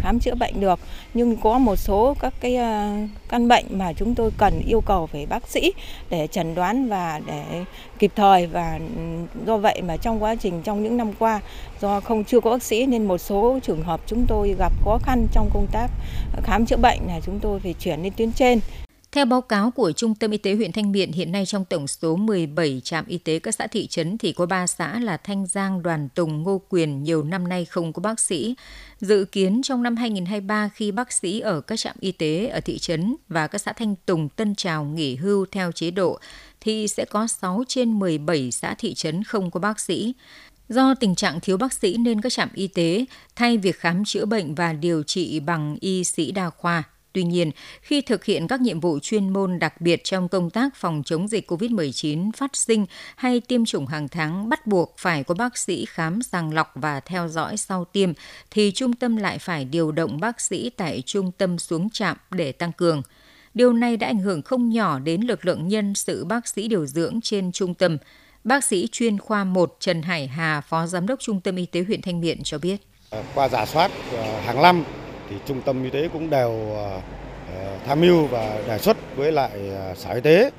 khám 0.00 0.20
chữa 0.20 0.34
bệnh 0.34 0.60
được. 0.60 0.80
Nhưng 1.14 1.36
có 1.36 1.58
một 1.58 1.76
số 1.76 2.16
các 2.20 2.34
cái 2.40 2.56
à, 2.56 3.06
căn 3.28 3.48
bệnh 3.48 3.64
mà 3.70 3.92
chúng 3.92 4.14
tôi 4.14 4.30
cần 4.38 4.60
yêu 4.66 4.80
cầu 4.80 5.06
phải 5.06 5.26
bác 5.26 5.48
sĩ 5.48 5.72
để 6.10 6.26
chẩn 6.26 6.54
đoán 6.54 6.88
và 6.88 7.20
để 7.26 7.64
kịp 7.98 8.12
thời 8.16 8.46
và 8.46 8.78
ừ, 8.96 9.02
do 9.46 9.56
vậy 9.56 9.82
mà 9.82 9.96
trong 9.96 10.22
quá 10.22 10.34
trình, 10.34 10.62
trong 10.62 10.82
những 10.82 10.96
năm 10.96 11.12
qua 11.18 11.40
do 11.80 12.00
không, 12.00 12.24
chưa 12.24 12.40
có 12.40 12.50
bác 12.50 12.62
sĩ 12.62 12.86
nên 12.86 13.04
một 13.04 13.18
số 13.18 13.58
trường 13.62 13.82
hợp 13.82 14.00
chúng 14.06 14.26
tôi 14.28 14.54
gặp 14.58 14.72
khó 14.84 14.98
khăn 15.02 15.26
trong 15.32 15.50
công 15.54 15.66
tác 15.72 15.90
khám 16.42 16.66
chữa 16.66 16.76
bệnh 16.76 17.00
là 17.06 17.20
chúng 17.20 17.40
tôi 17.40 17.60
phải 17.60 17.72
chuyển 17.72 18.02
lên 18.02 18.12
tuyến 18.16 18.32
trên 18.32 18.60
theo 19.14 19.24
báo 19.24 19.40
cáo 19.40 19.70
của 19.70 19.92
Trung 19.92 20.14
tâm 20.14 20.30
Y 20.30 20.38
tế 20.38 20.54
huyện 20.54 20.72
Thanh 20.72 20.92
Miện, 20.92 21.12
hiện 21.12 21.32
nay 21.32 21.46
trong 21.46 21.64
tổng 21.64 21.86
số 21.86 22.16
17 22.16 22.80
trạm 22.84 23.06
y 23.06 23.18
tế 23.18 23.38
các 23.38 23.54
xã 23.54 23.66
thị 23.66 23.86
trấn 23.86 24.18
thì 24.18 24.32
có 24.32 24.46
3 24.46 24.66
xã 24.66 25.00
là 25.00 25.16
Thanh 25.16 25.46
Giang, 25.46 25.82
Đoàn 25.82 26.08
Tùng, 26.14 26.42
Ngô 26.42 26.60
Quyền 26.68 27.02
nhiều 27.02 27.22
năm 27.22 27.48
nay 27.48 27.64
không 27.64 27.92
có 27.92 28.00
bác 28.00 28.20
sĩ. 28.20 28.54
Dự 29.00 29.24
kiến 29.24 29.60
trong 29.64 29.82
năm 29.82 29.96
2023 29.96 30.70
khi 30.74 30.92
bác 30.92 31.12
sĩ 31.12 31.40
ở 31.40 31.60
các 31.60 31.78
trạm 31.78 31.96
y 32.00 32.12
tế 32.12 32.46
ở 32.46 32.60
thị 32.60 32.78
trấn 32.78 33.16
và 33.28 33.46
các 33.46 33.60
xã 33.60 33.72
Thanh 33.72 33.94
Tùng, 34.06 34.28
Tân 34.28 34.54
Trào 34.54 34.84
nghỉ 34.84 35.16
hưu 35.16 35.46
theo 35.52 35.72
chế 35.72 35.90
độ 35.90 36.18
thì 36.60 36.88
sẽ 36.88 37.04
có 37.04 37.26
6 37.26 37.64
trên 37.68 37.98
17 37.98 38.50
xã 38.50 38.74
thị 38.78 38.94
trấn 38.94 39.24
không 39.24 39.50
có 39.50 39.60
bác 39.60 39.80
sĩ. 39.80 40.14
Do 40.68 40.94
tình 40.94 41.14
trạng 41.14 41.40
thiếu 41.40 41.56
bác 41.56 41.72
sĩ 41.72 41.96
nên 41.96 42.20
các 42.20 42.32
trạm 42.32 42.48
y 42.54 42.66
tế 42.66 43.04
thay 43.36 43.58
việc 43.58 43.76
khám 43.78 44.04
chữa 44.04 44.24
bệnh 44.24 44.54
và 44.54 44.72
điều 44.72 45.02
trị 45.02 45.40
bằng 45.40 45.76
y 45.80 46.04
sĩ 46.04 46.32
đa 46.32 46.50
khoa 46.50 46.82
Tuy 47.14 47.22
nhiên, 47.22 47.50
khi 47.82 48.00
thực 48.00 48.24
hiện 48.24 48.48
các 48.48 48.60
nhiệm 48.60 48.80
vụ 48.80 48.98
chuyên 49.02 49.28
môn 49.28 49.58
đặc 49.58 49.80
biệt 49.80 50.04
trong 50.04 50.28
công 50.28 50.50
tác 50.50 50.76
phòng 50.76 51.02
chống 51.06 51.28
dịch 51.28 51.50
COVID-19 51.50 52.30
phát 52.36 52.56
sinh 52.56 52.86
hay 53.16 53.40
tiêm 53.40 53.64
chủng 53.64 53.86
hàng 53.86 54.08
tháng 54.08 54.48
bắt 54.48 54.66
buộc 54.66 54.94
phải 54.98 55.24
có 55.24 55.34
bác 55.34 55.58
sĩ 55.58 55.84
khám 55.84 56.22
sàng 56.22 56.54
lọc 56.54 56.72
và 56.74 57.00
theo 57.00 57.28
dõi 57.28 57.56
sau 57.56 57.84
tiêm, 57.84 58.12
thì 58.50 58.72
trung 58.74 58.92
tâm 58.92 59.16
lại 59.16 59.38
phải 59.38 59.64
điều 59.64 59.92
động 59.92 60.20
bác 60.20 60.40
sĩ 60.40 60.70
tại 60.70 61.02
trung 61.06 61.32
tâm 61.38 61.58
xuống 61.58 61.90
trạm 61.90 62.16
để 62.30 62.52
tăng 62.52 62.72
cường. 62.72 63.02
Điều 63.54 63.72
này 63.72 63.96
đã 63.96 64.06
ảnh 64.06 64.18
hưởng 64.18 64.42
không 64.42 64.70
nhỏ 64.70 64.98
đến 64.98 65.20
lực 65.20 65.46
lượng 65.46 65.68
nhân 65.68 65.94
sự 65.94 66.24
bác 66.24 66.48
sĩ 66.48 66.68
điều 66.68 66.86
dưỡng 66.86 67.20
trên 67.20 67.52
trung 67.52 67.74
tâm. 67.74 67.98
Bác 68.44 68.64
sĩ 68.64 68.88
chuyên 68.92 69.18
khoa 69.18 69.44
1 69.44 69.76
Trần 69.80 70.02
Hải 70.02 70.26
Hà, 70.26 70.60
Phó 70.60 70.86
Giám 70.86 71.06
đốc 71.06 71.20
Trung 71.20 71.40
tâm 71.40 71.56
Y 71.56 71.66
tế 71.66 71.84
huyện 71.84 72.02
Thanh 72.02 72.20
Miện 72.20 72.42
cho 72.42 72.58
biết. 72.58 72.76
Qua 73.34 73.48
giả 73.48 73.66
soát 73.66 73.90
ờ, 74.12 74.40
hàng 74.40 74.62
năm 74.62 74.84
thì 75.30 75.36
trung 75.46 75.62
tâm 75.64 75.84
y 75.84 75.90
tế 75.90 76.08
cũng 76.08 76.30
đều 76.30 76.50
ờ, 76.74 77.00
ờ, 77.54 77.78
tham 77.84 78.00
mưu 78.00 78.26
và 78.26 78.62
đề 78.66 78.78
xuất 78.78 78.96
với 79.16 79.32
lại 79.32 79.68
ờ, 79.68 79.94
sở 79.94 80.10
y 80.10 80.20
tế 80.20 80.50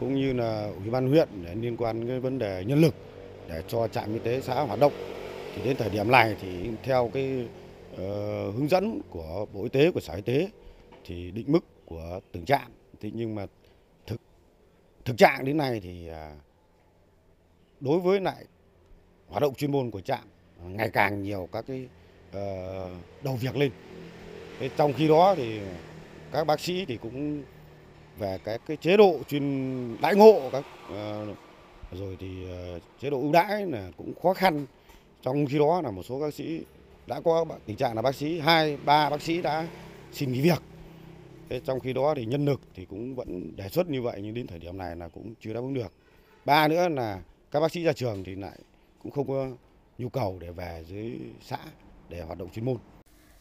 cũng 0.00 0.14
như 0.14 0.32
là 0.32 0.70
ủy 0.78 0.90
ban 0.90 1.08
huyện 1.08 1.28
để 1.44 1.54
liên 1.54 1.76
quan 1.76 2.08
cái 2.08 2.20
vấn 2.20 2.38
đề 2.38 2.64
nhân 2.66 2.80
lực 2.80 2.94
để 3.48 3.62
cho 3.68 3.88
trạm 3.88 4.12
y 4.12 4.18
tế 4.18 4.40
xã 4.40 4.54
hoạt 4.54 4.80
động. 4.80 4.92
Thì 5.54 5.62
đến 5.64 5.76
thời 5.76 5.90
điểm 5.90 6.10
này 6.10 6.36
thì 6.40 6.70
theo 6.82 7.10
cái 7.14 7.46
uh, 7.92 7.98
hướng 8.54 8.68
dẫn 8.70 9.00
của 9.10 9.46
bộ 9.52 9.62
y 9.62 9.68
tế 9.68 9.90
của 9.90 10.00
sở 10.00 10.14
y 10.14 10.22
tế 10.22 10.48
thì 11.04 11.30
định 11.30 11.52
mức 11.52 11.64
của 11.86 12.20
từng 12.32 12.44
trạm. 12.44 12.72
Thì 13.00 13.12
nhưng 13.14 13.34
mà 13.34 13.46
thực 14.06 14.20
thực 15.04 15.18
trạng 15.18 15.44
đến 15.44 15.56
nay 15.56 15.80
thì 15.82 16.10
uh, 16.10 16.42
đối 17.80 18.00
với 18.00 18.20
lại 18.20 18.44
hoạt 19.28 19.42
động 19.42 19.54
chuyên 19.54 19.72
môn 19.72 19.90
của 19.90 20.00
trạm 20.00 20.24
ngày 20.64 20.90
càng 20.92 21.22
nhiều 21.22 21.48
các 21.52 21.64
cái 21.68 21.88
uh, 22.28 22.90
đầu 23.22 23.36
việc 23.36 23.56
lên 23.56 23.70
trong 24.68 24.92
khi 24.92 25.08
đó 25.08 25.34
thì 25.34 25.60
các 26.32 26.46
bác 26.46 26.60
sĩ 26.60 26.84
thì 26.84 26.96
cũng 26.96 27.42
về 28.18 28.38
cái 28.44 28.58
cái 28.66 28.76
chế 28.76 28.96
độ 28.96 29.18
chuyên 29.28 29.96
đãi 30.00 30.14
ngộ 30.14 30.50
các 30.52 30.64
uh, 30.92 31.36
rồi 31.92 32.16
thì 32.20 32.28
uh, 32.76 32.82
chế 33.00 33.10
độ 33.10 33.20
ưu 33.20 33.32
đãi 33.32 33.66
là 33.66 33.90
cũng 33.96 34.12
khó 34.22 34.34
khăn. 34.34 34.66
Trong 35.22 35.46
khi 35.46 35.58
đó 35.58 35.80
là 35.80 35.90
một 35.90 36.02
số 36.02 36.20
bác 36.20 36.34
sĩ 36.34 36.60
đã 37.06 37.20
có 37.20 37.46
tình 37.66 37.76
trạng 37.76 37.96
là 37.96 38.02
bác 38.02 38.14
sĩ 38.14 38.40
hai 38.40 38.76
ba 38.84 39.10
bác 39.10 39.22
sĩ 39.22 39.42
đã 39.42 39.68
xin 40.12 40.32
nghỉ 40.32 40.40
việc. 40.40 40.62
Thế 41.48 41.60
trong 41.64 41.80
khi 41.80 41.92
đó 41.92 42.14
thì 42.16 42.24
nhân 42.24 42.44
lực 42.44 42.60
thì 42.74 42.84
cũng 42.84 43.14
vẫn 43.14 43.56
đề 43.56 43.68
xuất 43.68 43.88
như 43.88 44.02
vậy 44.02 44.20
nhưng 44.22 44.34
đến 44.34 44.46
thời 44.46 44.58
điểm 44.58 44.78
này 44.78 44.96
là 44.96 45.08
cũng 45.08 45.34
chưa 45.40 45.52
đáp 45.52 45.60
ứng 45.60 45.74
được. 45.74 45.92
Ba 46.44 46.68
nữa 46.68 46.88
là 46.88 47.20
các 47.50 47.60
bác 47.60 47.72
sĩ 47.72 47.84
ra 47.84 47.92
trường 47.92 48.24
thì 48.24 48.34
lại 48.34 48.58
cũng 49.02 49.12
không 49.12 49.28
có 49.28 49.48
nhu 49.98 50.08
cầu 50.08 50.38
để 50.40 50.50
về 50.50 50.84
dưới 50.88 51.12
xã 51.42 51.58
để 52.08 52.20
hoạt 52.20 52.38
động 52.38 52.48
chuyên 52.54 52.64
môn 52.64 52.76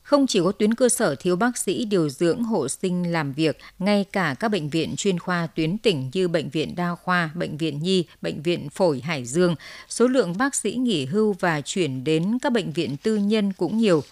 không 0.10 0.28
chỉ 0.28 0.40
có 0.44 0.52
tuyến 0.52 0.74
cơ 0.74 0.90
sở 0.90 1.16
thiếu 1.16 1.36
bác 1.36 1.58
sĩ 1.58 1.86
điều 1.86 2.10
dưỡng 2.10 2.44
hộ 2.44 2.68
sinh 2.68 3.12
làm 3.12 3.34
việc, 3.34 3.58
ngay 3.80 4.06
cả 4.12 4.36
các 4.40 4.50
bệnh 4.50 4.70
viện 4.70 4.96
chuyên 4.98 5.20
khoa 5.20 5.48
tuyến 5.48 5.78
tỉnh 5.78 6.10
như 6.14 6.28
Bệnh 6.28 6.50
viện 6.50 6.76
Đa 6.76 6.96
khoa, 6.96 7.30
Bệnh 7.36 7.58
viện 7.58 7.80
Nhi, 7.80 8.06
Bệnh 8.22 8.42
viện 8.42 8.70
Phổi 8.70 9.00
Hải 9.00 9.26
Dương, 9.26 9.56
số 9.90 10.08
lượng 10.08 10.38
bác 10.38 10.56
sĩ 10.56 10.72
nghỉ 10.72 11.06
hưu 11.06 11.34
và 11.40 11.62
chuyển 11.62 12.04
đến 12.04 12.38
các 12.42 12.54
bệnh 12.54 12.72
viện 12.72 12.98
tư 13.04 13.16
nhân 13.16 13.54
cũng 13.54 13.78
nhiều. 13.78 14.04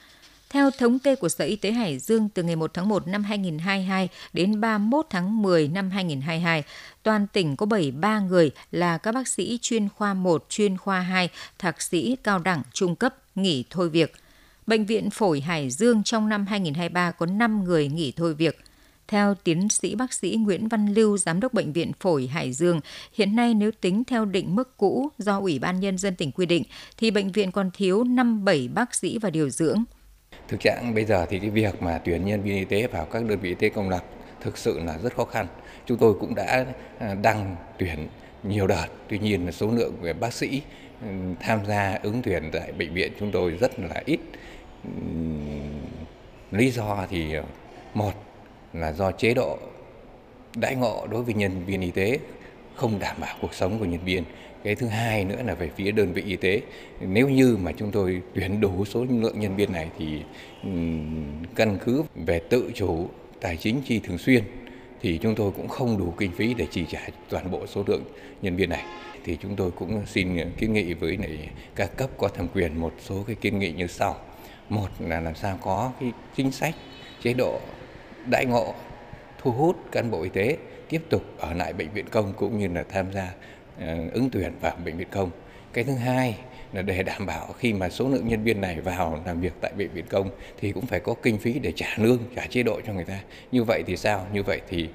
Theo 0.49 0.71
thống 0.71 0.99
kê 0.99 1.15
của 1.15 1.29
Sở 1.29 1.45
Y 1.45 1.55
tế 1.55 1.71
Hải 1.71 1.99
Dương, 1.99 2.29
từ 2.29 2.43
ngày 2.43 2.55
1 2.55 2.73
tháng 2.73 2.89
1 2.89 3.07
năm 3.07 3.23
2022 3.23 4.09
đến 4.33 4.61
31 4.61 5.05
tháng 5.09 5.41
10 5.41 5.67
năm 5.67 5.89
2022, 5.89 6.63
toàn 7.03 7.27
tỉnh 7.27 7.55
có 7.55 7.65
73 7.65 8.19
người 8.19 8.51
là 8.71 8.97
các 8.97 9.11
bác 9.11 9.27
sĩ 9.27 9.59
chuyên 9.61 9.89
khoa 9.89 10.13
1, 10.13 10.45
chuyên 10.49 10.77
khoa 10.77 10.99
2, 10.99 11.29
thạc 11.59 11.81
sĩ 11.81 12.17
cao 12.23 12.39
đẳng, 12.39 12.61
trung 12.73 12.95
cấp, 12.95 13.15
nghỉ 13.35 13.63
thôi 13.69 13.89
việc– 13.89 14.11
Bệnh 14.67 14.85
viện 14.85 15.09
Phổi 15.09 15.41
Hải 15.41 15.69
Dương 15.69 16.03
trong 16.03 16.29
năm 16.29 16.45
2023 16.45 17.11
có 17.11 17.25
5 17.25 17.63
người 17.63 17.87
nghỉ 17.87 18.13
thôi 18.15 18.33
việc. 18.33 18.57
Theo 19.07 19.35
tiến 19.43 19.69
sĩ 19.69 19.95
bác 19.95 20.13
sĩ 20.13 20.37
Nguyễn 20.39 20.67
Văn 20.67 20.87
Lưu, 20.93 21.17
Giám 21.17 21.39
đốc 21.39 21.53
Bệnh 21.53 21.73
viện 21.73 21.91
Phổi 21.99 22.27
Hải 22.27 22.53
Dương, 22.53 22.79
hiện 23.13 23.35
nay 23.35 23.53
nếu 23.53 23.71
tính 23.81 24.03
theo 24.03 24.25
định 24.25 24.55
mức 24.55 24.77
cũ 24.77 25.09
do 25.17 25.39
Ủy 25.39 25.59
ban 25.59 25.79
Nhân 25.79 25.97
dân 25.97 26.15
tỉnh 26.15 26.31
quy 26.31 26.45
định, 26.45 26.63
thì 26.97 27.11
bệnh 27.11 27.31
viện 27.31 27.51
còn 27.51 27.71
thiếu 27.73 28.03
5-7 28.03 28.73
bác 28.73 28.95
sĩ 28.95 29.17
và 29.21 29.29
điều 29.29 29.49
dưỡng. 29.49 29.83
Thực 30.47 30.59
trạng 30.59 30.93
bây 30.95 31.05
giờ 31.05 31.25
thì 31.29 31.39
cái 31.39 31.49
việc 31.49 31.81
mà 31.81 31.99
tuyển 32.05 32.25
nhân 32.25 32.41
viên 32.41 32.57
y 32.57 32.65
tế 32.65 32.87
vào 32.87 33.05
các 33.05 33.25
đơn 33.25 33.39
vị 33.39 33.49
y 33.49 33.55
tế 33.55 33.69
công 33.69 33.89
lập 33.89 34.03
thực 34.41 34.57
sự 34.57 34.79
là 34.79 34.97
rất 34.97 35.15
khó 35.15 35.25
khăn. 35.25 35.47
Chúng 35.85 35.97
tôi 35.97 36.13
cũng 36.19 36.35
đã 36.35 36.65
à, 36.99 37.13
đăng 37.13 37.55
tuyển 37.79 38.07
nhiều 38.43 38.67
đợt, 38.67 38.87
tuy 39.09 39.19
nhiên 39.19 39.45
là 39.45 39.51
số 39.51 39.71
lượng 39.71 39.93
về 40.01 40.13
bác 40.13 40.33
sĩ 40.33 40.61
ừ, 41.01 41.07
tham 41.39 41.65
gia 41.65 41.99
ứng 42.03 42.21
tuyển 42.21 42.49
tại 42.53 42.71
bệnh 42.71 42.93
viện 42.93 43.11
chúng 43.19 43.31
tôi 43.31 43.51
rất 43.51 43.79
là 43.79 44.01
ít. 44.05 44.19
Lý 46.51 46.71
do 46.71 47.05
thì 47.09 47.33
ờ, 47.33 47.43
một 47.93 48.11
là 48.73 48.91
do 48.91 49.11
chế 49.11 49.33
độ 49.33 49.57
đãi 50.55 50.75
ngộ 50.75 51.07
đối 51.11 51.23
với 51.23 51.33
nhân 51.33 51.65
viên 51.65 51.81
y 51.81 51.91
tế 51.91 52.19
không 52.75 52.99
đảm 52.99 53.15
bảo 53.19 53.35
cuộc 53.41 53.53
sống 53.53 53.79
của 53.79 53.85
nhân 53.85 54.05
viên. 54.05 54.23
Cái 54.63 54.75
thứ 54.75 54.87
hai 54.87 55.25
nữa 55.25 55.41
là 55.45 55.53
về 55.53 55.69
phía 55.75 55.91
đơn 55.91 56.13
vị 56.13 56.23
y 56.25 56.35
tế. 56.35 56.61
Nếu 57.01 57.29
như 57.29 57.57
mà 57.61 57.71
chúng 57.71 57.91
tôi 57.91 58.21
tuyển 58.33 58.61
đủ 58.61 58.85
số 58.85 59.05
lượng 59.09 59.39
nhân 59.39 59.55
viên 59.55 59.71
này 59.71 59.89
thì 59.97 60.21
căn 61.55 61.77
cứ 61.85 62.03
về 62.15 62.39
tự 62.39 62.71
chủ 62.75 63.09
tài 63.41 63.57
chính 63.57 63.81
chi 63.85 63.99
thường 63.99 64.17
xuyên 64.17 64.43
thì 65.01 65.19
chúng 65.21 65.35
tôi 65.35 65.51
cũng 65.51 65.67
không 65.67 65.97
đủ 65.97 66.13
kinh 66.17 66.31
phí 66.31 66.53
để 66.53 66.67
chi 66.71 66.85
trả 66.89 66.99
toàn 67.29 67.51
bộ 67.51 67.67
số 67.67 67.83
lượng 67.87 68.03
nhân 68.41 68.55
viên 68.55 68.69
này. 68.69 68.83
Thì 69.23 69.37
chúng 69.41 69.55
tôi 69.55 69.71
cũng 69.71 70.05
xin 70.05 70.51
kiến 70.57 70.73
nghị 70.73 70.93
với 70.93 71.17
các 71.75 71.97
cấp 71.97 72.09
có 72.17 72.27
thẩm 72.27 72.47
quyền 72.53 72.79
một 72.79 72.93
số 72.99 73.23
cái 73.27 73.35
kiến 73.35 73.59
nghị 73.59 73.71
như 73.71 73.87
sau 73.87 74.15
một 74.69 74.87
là 74.99 75.19
làm 75.19 75.35
sao 75.35 75.57
có 75.61 75.91
cái 75.99 76.11
chính 76.35 76.51
sách, 76.51 76.75
chế 77.21 77.33
độ 77.33 77.59
đại 78.31 78.45
ngộ, 78.45 78.73
thu 79.37 79.51
hút 79.51 79.75
cán 79.91 80.11
bộ 80.11 80.23
y 80.23 80.29
tế 80.29 80.57
tiếp 80.89 81.01
tục 81.09 81.23
ở 81.37 81.53
lại 81.53 81.73
bệnh 81.73 81.89
viện 81.91 82.05
công 82.11 82.33
cũng 82.33 82.59
như 82.59 82.67
là 82.67 82.83
tham 82.89 83.13
gia 83.13 83.33
ờ, 83.79 84.09
ứng 84.13 84.29
tuyển 84.29 84.53
vào 84.61 84.75
bệnh 84.85 84.97
viện 84.97 85.07
công. 85.11 85.29
Cái 85.73 85.83
thứ 85.83 85.93
hai 85.93 86.37
là 86.73 86.81
để 86.81 87.03
đảm 87.03 87.25
bảo 87.25 87.53
khi 87.59 87.73
mà 87.73 87.89
số 87.89 88.09
lượng 88.09 88.27
nhân 88.27 88.43
viên 88.43 88.61
này 88.61 88.81
vào 88.81 89.21
làm 89.25 89.41
việc 89.41 89.53
tại 89.61 89.71
bệnh 89.77 89.89
viện 89.93 90.05
công 90.09 90.29
thì 90.59 90.71
cũng 90.71 90.85
phải 90.85 90.99
có 90.99 91.13
kinh 91.13 91.37
phí 91.37 91.59
để 91.59 91.71
trả 91.75 91.87
lương, 91.97 92.19
trả 92.35 92.45
chế 92.45 92.63
độ 92.63 92.81
cho 92.87 92.93
người 92.93 93.05
ta. 93.05 93.19
Như 93.51 93.63
vậy 93.63 93.83
thì 93.87 93.97
sao? 93.97 94.27
Như 94.33 94.43
vậy 94.43 94.61
thì, 94.69 94.87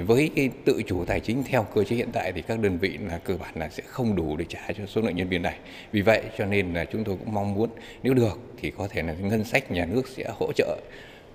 với 0.00 0.30
cái 0.36 0.50
tự 0.64 0.82
chủ 0.86 1.04
tài 1.04 1.20
chính 1.20 1.42
theo 1.42 1.66
cơ 1.74 1.84
chế 1.84 1.96
hiện 1.96 2.08
tại 2.12 2.32
thì 2.32 2.42
các 2.42 2.60
đơn 2.60 2.78
vị 2.78 2.98
là 3.08 3.18
cơ 3.18 3.36
bản 3.36 3.54
là 3.54 3.68
sẽ 3.68 3.82
không 3.86 4.16
đủ 4.16 4.36
để 4.36 4.44
trả 4.48 4.72
cho 4.78 4.86
số 4.86 5.00
lượng 5.00 5.16
nhân 5.16 5.28
viên 5.28 5.42
này. 5.42 5.58
Vì 5.92 6.00
vậy 6.02 6.22
cho 6.38 6.46
nên 6.46 6.74
là 6.74 6.84
chúng 6.84 7.04
tôi 7.04 7.16
cũng 7.16 7.34
mong 7.34 7.54
muốn 7.54 7.70
nếu 8.02 8.14
được 8.14 8.38
thì 8.60 8.70
có 8.70 8.88
thể 8.88 9.02
là 9.02 9.12
ngân 9.12 9.44
sách 9.44 9.70
nhà 9.70 9.86
nước 9.86 10.08
sẽ 10.08 10.30
hỗ 10.38 10.52
trợ 10.52 10.78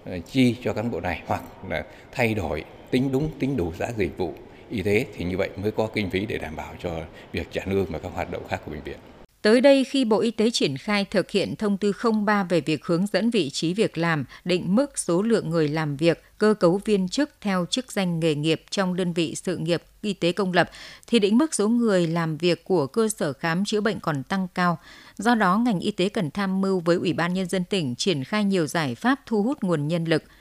ờ, 0.06 0.20
chi 0.20 0.56
cho 0.64 0.74
cán 0.74 0.92
bộ 0.92 1.00
này 1.00 1.22
hoặc 1.26 1.44
là 1.70 1.86
thay 2.12 2.34
đổi 2.34 2.64
tính 2.92 3.10
đúng 3.12 3.30
tính 3.40 3.58
đủ 3.58 3.74
giá 3.80 3.92
dịch 3.98 4.18
vụ 4.18 4.34
y 4.70 4.82
tế 4.82 5.06
thì 5.16 5.26
như 5.26 5.38
vậy 5.38 5.50
mới 5.58 5.72
có 5.72 5.88
kinh 5.94 6.10
phí 6.10 6.26
để 6.26 6.38
đảm 6.38 6.56
bảo 6.56 6.74
cho 6.80 7.02
việc 7.32 7.48
trả 7.52 7.62
lương 7.66 7.86
và 7.86 8.00
các 8.00 8.12
hoạt 8.14 8.32
động 8.32 8.44
khác 8.50 8.62
của 8.66 8.72
bệnh 8.72 8.82
viện. 8.82 8.98
Tới 9.46 9.62
đây, 9.62 9.84
khi 9.84 10.06
Bộ 10.06 10.20
Y 10.20 10.32
tế 10.32 10.50
triển 10.52 10.78
khai 10.78 11.06
thực 11.06 11.32
hiện 11.32 11.56
thông 11.56 11.78
tư 11.78 11.92
03 12.26 12.44
về 12.44 12.62
việc 12.62 12.86
hướng 12.86 13.06
dẫn 13.08 13.30
vị 13.30 13.50
trí 13.50 13.74
việc 13.74 13.98
làm, 13.98 14.26
định 14.46 14.76
mức 14.76 15.00
số 15.00 15.22
lượng 15.22 15.50
người 15.50 15.68
làm 15.68 15.98
việc, 15.98 16.24
cơ 16.38 16.54
cấu 16.60 16.82
viên 16.86 17.10
chức 17.10 17.30
theo 17.42 17.66
chức 17.70 17.92
danh 17.92 18.20
nghề 18.20 18.36
nghiệp 18.36 18.62
trong 18.70 18.96
đơn 18.96 19.14
vị 19.14 19.36
sự 19.36 19.58
nghiệp 19.58 19.84
y 20.02 20.14
tế 20.14 20.32
công 20.32 20.54
lập, 20.54 20.70
thì 21.08 21.20
định 21.20 21.38
mức 21.38 21.56
số 21.56 21.68
người 21.68 22.08
làm 22.08 22.38
việc 22.38 22.64
của 22.64 22.88
cơ 22.88 23.10
sở 23.10 23.34
khám 23.34 23.66
chữa 23.66 23.82
bệnh 23.82 24.00
còn 24.00 24.24
tăng 24.24 24.48
cao. 24.56 24.78
Do 25.18 25.36
đó, 25.36 25.58
ngành 25.58 25.80
y 25.80 25.92
tế 25.92 26.10
cần 26.10 26.32
tham 26.32 26.62
mưu 26.62 26.80
với 26.80 26.96
Ủy 26.96 27.14
ban 27.14 27.34
Nhân 27.34 27.50
dân 27.50 27.64
tỉnh 27.64 27.96
triển 27.96 28.24
khai 28.24 28.46
nhiều 28.46 28.68
giải 28.68 28.96
pháp 28.96 29.20
thu 29.26 29.44
hút 29.44 29.64
nguồn 29.64 29.88
nhân 29.88 30.06
lực– 30.06 30.24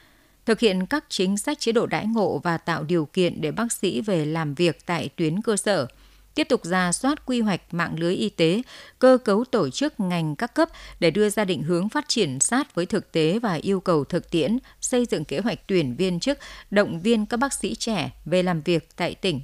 thực 0.47 0.61
hiện 0.61 0.87
các 0.87 1.05
chính 1.09 1.37
sách 1.37 1.61
chế 1.61 1.73
độ 1.73 1.87
đãi 1.87 2.07
ngộ 2.07 2.39
và 2.39 2.59
tạo 2.59 2.85
điều 2.85 3.05
kiện 3.05 3.41
để 3.41 3.53
bác 3.53 3.73
sĩ 3.73 4.01
về 4.01 4.25
làm 4.25 4.55
việc 4.55 4.87
tại 4.87 5.09
tuyến 5.17 5.43
cơ 5.43 5.57
sở 5.57 5.87
tiếp 6.35 6.49
tục 6.49 6.65
ra 6.65 6.93
soát 6.93 7.27
quy 7.27 7.41
hoạch 7.41 7.75
mạng 7.75 7.95
lưới 7.99 8.15
y 8.15 8.29
tế, 8.29 8.63
cơ 8.99 9.19
cấu 9.25 9.45
tổ 9.45 9.71
chức 9.71 10.01
ngành 10.01 10.37
các 10.37 10.55
cấp 10.55 10.69
để 11.01 11.11
đưa 11.11 11.31
ra 11.31 11.45
định 11.45 11.63
hướng 11.63 11.89
phát 11.89 12.05
triển 12.09 12.41
sát 12.41 12.75
với 12.75 12.87
thực 12.87 13.13
tế 13.13 13.39
và 13.39 13.55
yêu 13.55 13.81
cầu 13.81 14.05
thực 14.05 14.31
tiễn, 14.31 14.59
xây 14.81 15.07
dựng 15.07 15.25
kế 15.25 15.39
hoạch 15.39 15.67
tuyển 15.67 15.97
viên 15.97 16.21
chức, 16.21 16.39
động 16.71 17.01
viên 17.01 17.27
các 17.27 17.37
bác 17.37 17.53
sĩ 17.53 17.75
trẻ 17.75 18.11
về 18.25 18.43
làm 18.43 18.61
việc 18.61 18.89
tại 18.97 19.15
tỉnh. 19.15 19.41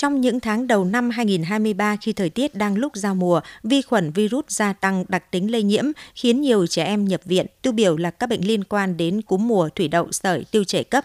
Trong 0.00 0.20
những 0.20 0.40
tháng 0.40 0.66
đầu 0.66 0.84
năm 0.84 1.10
2023 1.10 1.96
khi 1.96 2.12
thời 2.12 2.30
tiết 2.30 2.54
đang 2.54 2.76
lúc 2.76 2.96
giao 2.96 3.14
mùa, 3.14 3.40
vi 3.62 3.82
khuẩn 3.82 4.10
virus 4.10 4.44
gia 4.48 4.72
tăng 4.72 5.04
đặc 5.08 5.30
tính 5.30 5.50
lây 5.50 5.62
nhiễm 5.62 5.84
khiến 6.14 6.40
nhiều 6.40 6.66
trẻ 6.66 6.84
em 6.84 7.04
nhập 7.04 7.20
viện, 7.24 7.46
tiêu 7.62 7.72
biểu 7.72 7.96
là 7.96 8.10
các 8.10 8.28
bệnh 8.28 8.46
liên 8.46 8.64
quan 8.64 8.96
đến 8.96 9.22
cúm 9.22 9.48
mùa, 9.48 9.68
thủy 9.68 9.88
đậu, 9.88 10.12
sởi, 10.12 10.44
tiêu 10.50 10.64
chảy 10.64 10.84
cấp. 10.84 11.04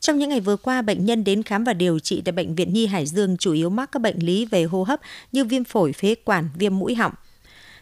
Trong 0.00 0.18
những 0.18 0.30
ngày 0.30 0.40
vừa 0.40 0.56
qua, 0.56 0.82
bệnh 0.82 1.04
nhân 1.04 1.24
đến 1.24 1.42
khám 1.42 1.64
và 1.64 1.72
điều 1.72 1.98
trị 1.98 2.22
tại 2.24 2.32
Bệnh 2.32 2.54
viện 2.54 2.72
Nhi 2.72 2.86
Hải 2.86 3.06
Dương 3.06 3.36
chủ 3.36 3.52
yếu 3.52 3.70
mắc 3.70 3.92
các 3.92 4.02
bệnh 4.02 4.18
lý 4.18 4.46
về 4.46 4.64
hô 4.64 4.82
hấp 4.82 5.00
như 5.32 5.44
viêm 5.44 5.64
phổi, 5.64 5.92
phế 5.92 6.14
quản, 6.24 6.48
viêm 6.58 6.78
mũi 6.78 6.94
họng. 6.94 7.12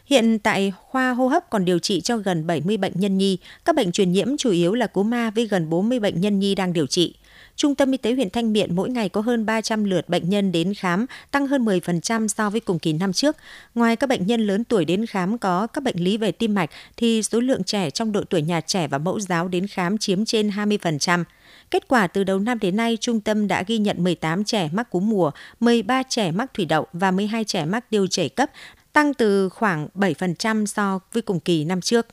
Hiện 0.05 0.39
tại 0.39 0.73
khoa 0.77 1.11
hô 1.11 1.27
hấp 1.27 1.49
còn 1.49 1.65
điều 1.65 1.79
trị 1.79 2.01
cho 2.01 2.17
gần 2.17 2.47
70 2.47 2.77
bệnh 2.77 2.93
nhân 2.95 3.17
nhi. 3.17 3.37
Các 3.65 3.75
bệnh 3.75 3.91
truyền 3.91 4.11
nhiễm 4.11 4.37
chủ 4.37 4.51
yếu 4.51 4.73
là 4.73 4.87
cúm 4.87 5.09
ma 5.09 5.29
với 5.29 5.47
gần 5.47 5.69
40 5.69 5.99
bệnh 5.99 6.21
nhân 6.21 6.39
nhi 6.39 6.55
đang 6.55 6.73
điều 6.73 6.87
trị. 6.87 7.15
Trung 7.55 7.75
tâm 7.75 7.91
Y 7.91 7.97
tế 7.97 8.13
huyện 8.13 8.29
Thanh 8.29 8.53
Miện 8.53 8.75
mỗi 8.75 8.89
ngày 8.89 9.09
có 9.09 9.21
hơn 9.21 9.45
300 9.45 9.83
lượt 9.83 10.09
bệnh 10.09 10.29
nhân 10.29 10.51
đến 10.51 10.73
khám, 10.73 11.05
tăng 11.31 11.47
hơn 11.47 11.65
10% 11.65 12.27
so 12.27 12.49
với 12.49 12.59
cùng 12.59 12.79
kỳ 12.79 12.93
năm 12.93 13.13
trước. 13.13 13.35
Ngoài 13.75 13.95
các 13.95 14.07
bệnh 14.07 14.27
nhân 14.27 14.47
lớn 14.47 14.63
tuổi 14.63 14.85
đến 14.85 15.05
khám 15.05 15.37
có 15.37 15.67
các 15.67 15.83
bệnh 15.83 16.03
lý 16.03 16.17
về 16.17 16.31
tim 16.31 16.53
mạch, 16.53 16.69
thì 16.97 17.23
số 17.23 17.39
lượng 17.39 17.63
trẻ 17.63 17.89
trong 17.89 18.11
độ 18.11 18.23
tuổi 18.29 18.41
nhà 18.41 18.61
trẻ 18.61 18.87
và 18.87 18.97
mẫu 18.97 19.19
giáo 19.19 19.47
đến 19.47 19.67
khám 19.67 19.97
chiếm 19.97 20.25
trên 20.25 20.49
20%. 20.49 21.23
Kết 21.71 21.87
quả 21.87 22.07
từ 22.07 22.23
đầu 22.23 22.39
năm 22.39 22.59
đến 22.59 22.75
nay, 22.75 22.97
trung 23.01 23.21
tâm 23.21 23.47
đã 23.47 23.63
ghi 23.67 23.77
nhận 23.77 24.03
18 24.03 24.43
trẻ 24.43 24.69
mắc 24.73 24.89
cúm 24.89 25.09
mùa, 25.09 25.31
13 25.59 26.03
trẻ 26.03 26.31
mắc 26.31 26.53
thủy 26.53 26.65
đậu 26.65 26.87
và 26.93 27.11
12 27.11 27.43
trẻ 27.43 27.65
mắc 27.65 27.89
tiêu 27.89 28.07
chảy 28.07 28.29
cấp, 28.29 28.49
tăng 28.93 29.13
từ 29.13 29.49
khoảng 29.49 29.87
7% 29.95 30.65
so 30.65 30.99
với 31.13 31.21
cùng 31.21 31.39
kỳ 31.39 31.65
năm 31.65 31.81
trước. 31.81 32.07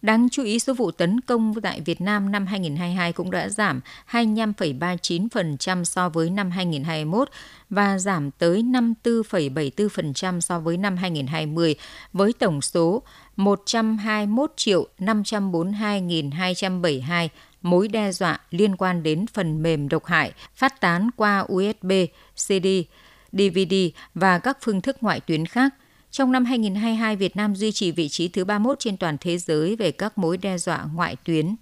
Đáng 0.05 0.27
chú 0.31 0.43
ý, 0.43 0.59
số 0.59 0.73
vụ 0.73 0.91
tấn 0.91 1.21
công 1.21 1.53
tại 1.61 1.81
Việt 1.81 2.01
Nam 2.01 2.31
năm 2.31 2.45
2022 2.45 3.13
cũng 3.13 3.31
đã 3.31 3.49
giảm 3.49 3.81
25,39% 4.11 5.83
so 5.83 6.09
với 6.09 6.29
năm 6.29 6.51
2021 6.51 7.29
và 7.69 7.97
giảm 7.97 8.31
tới 8.31 8.63
54,74% 9.03 10.39
so 10.39 10.59
với 10.59 10.77
năm 10.77 10.97
2020 10.97 11.75
với 12.13 12.33
tổng 12.33 12.61
số 12.61 13.03
121 13.35 14.51
triệu 14.55 14.87
542.272 14.99 17.27
mối 17.61 17.87
đe 17.87 18.11
dọa 18.11 18.39
liên 18.51 18.75
quan 18.75 19.03
đến 19.03 19.25
phần 19.33 19.63
mềm 19.63 19.89
độc 19.89 20.05
hại 20.05 20.31
phát 20.55 20.81
tán 20.81 21.09
qua 21.15 21.45
USB, 21.53 21.91
CD, 22.35 22.67
DVD 23.31 23.75
và 24.13 24.39
các 24.39 24.57
phương 24.61 24.81
thức 24.81 24.97
ngoại 25.01 25.19
tuyến 25.19 25.45
khác. 25.45 25.73
Trong 26.15 26.32
năm 26.32 26.45
2022, 26.45 27.15
Việt 27.15 27.36
Nam 27.36 27.56
duy 27.56 27.71
trì 27.71 27.91
vị 27.91 28.10
trí 28.10 28.28
thứ 28.28 28.45
31 28.45 28.80
trên 28.80 28.97
toàn 28.97 29.17
thế 29.21 29.38
giới 29.38 29.75
về 29.75 29.91
các 29.91 30.17
mối 30.17 30.38
đe 30.38 30.58
dọa 30.58 30.86
ngoại 30.93 31.15
tuyến 31.25 31.56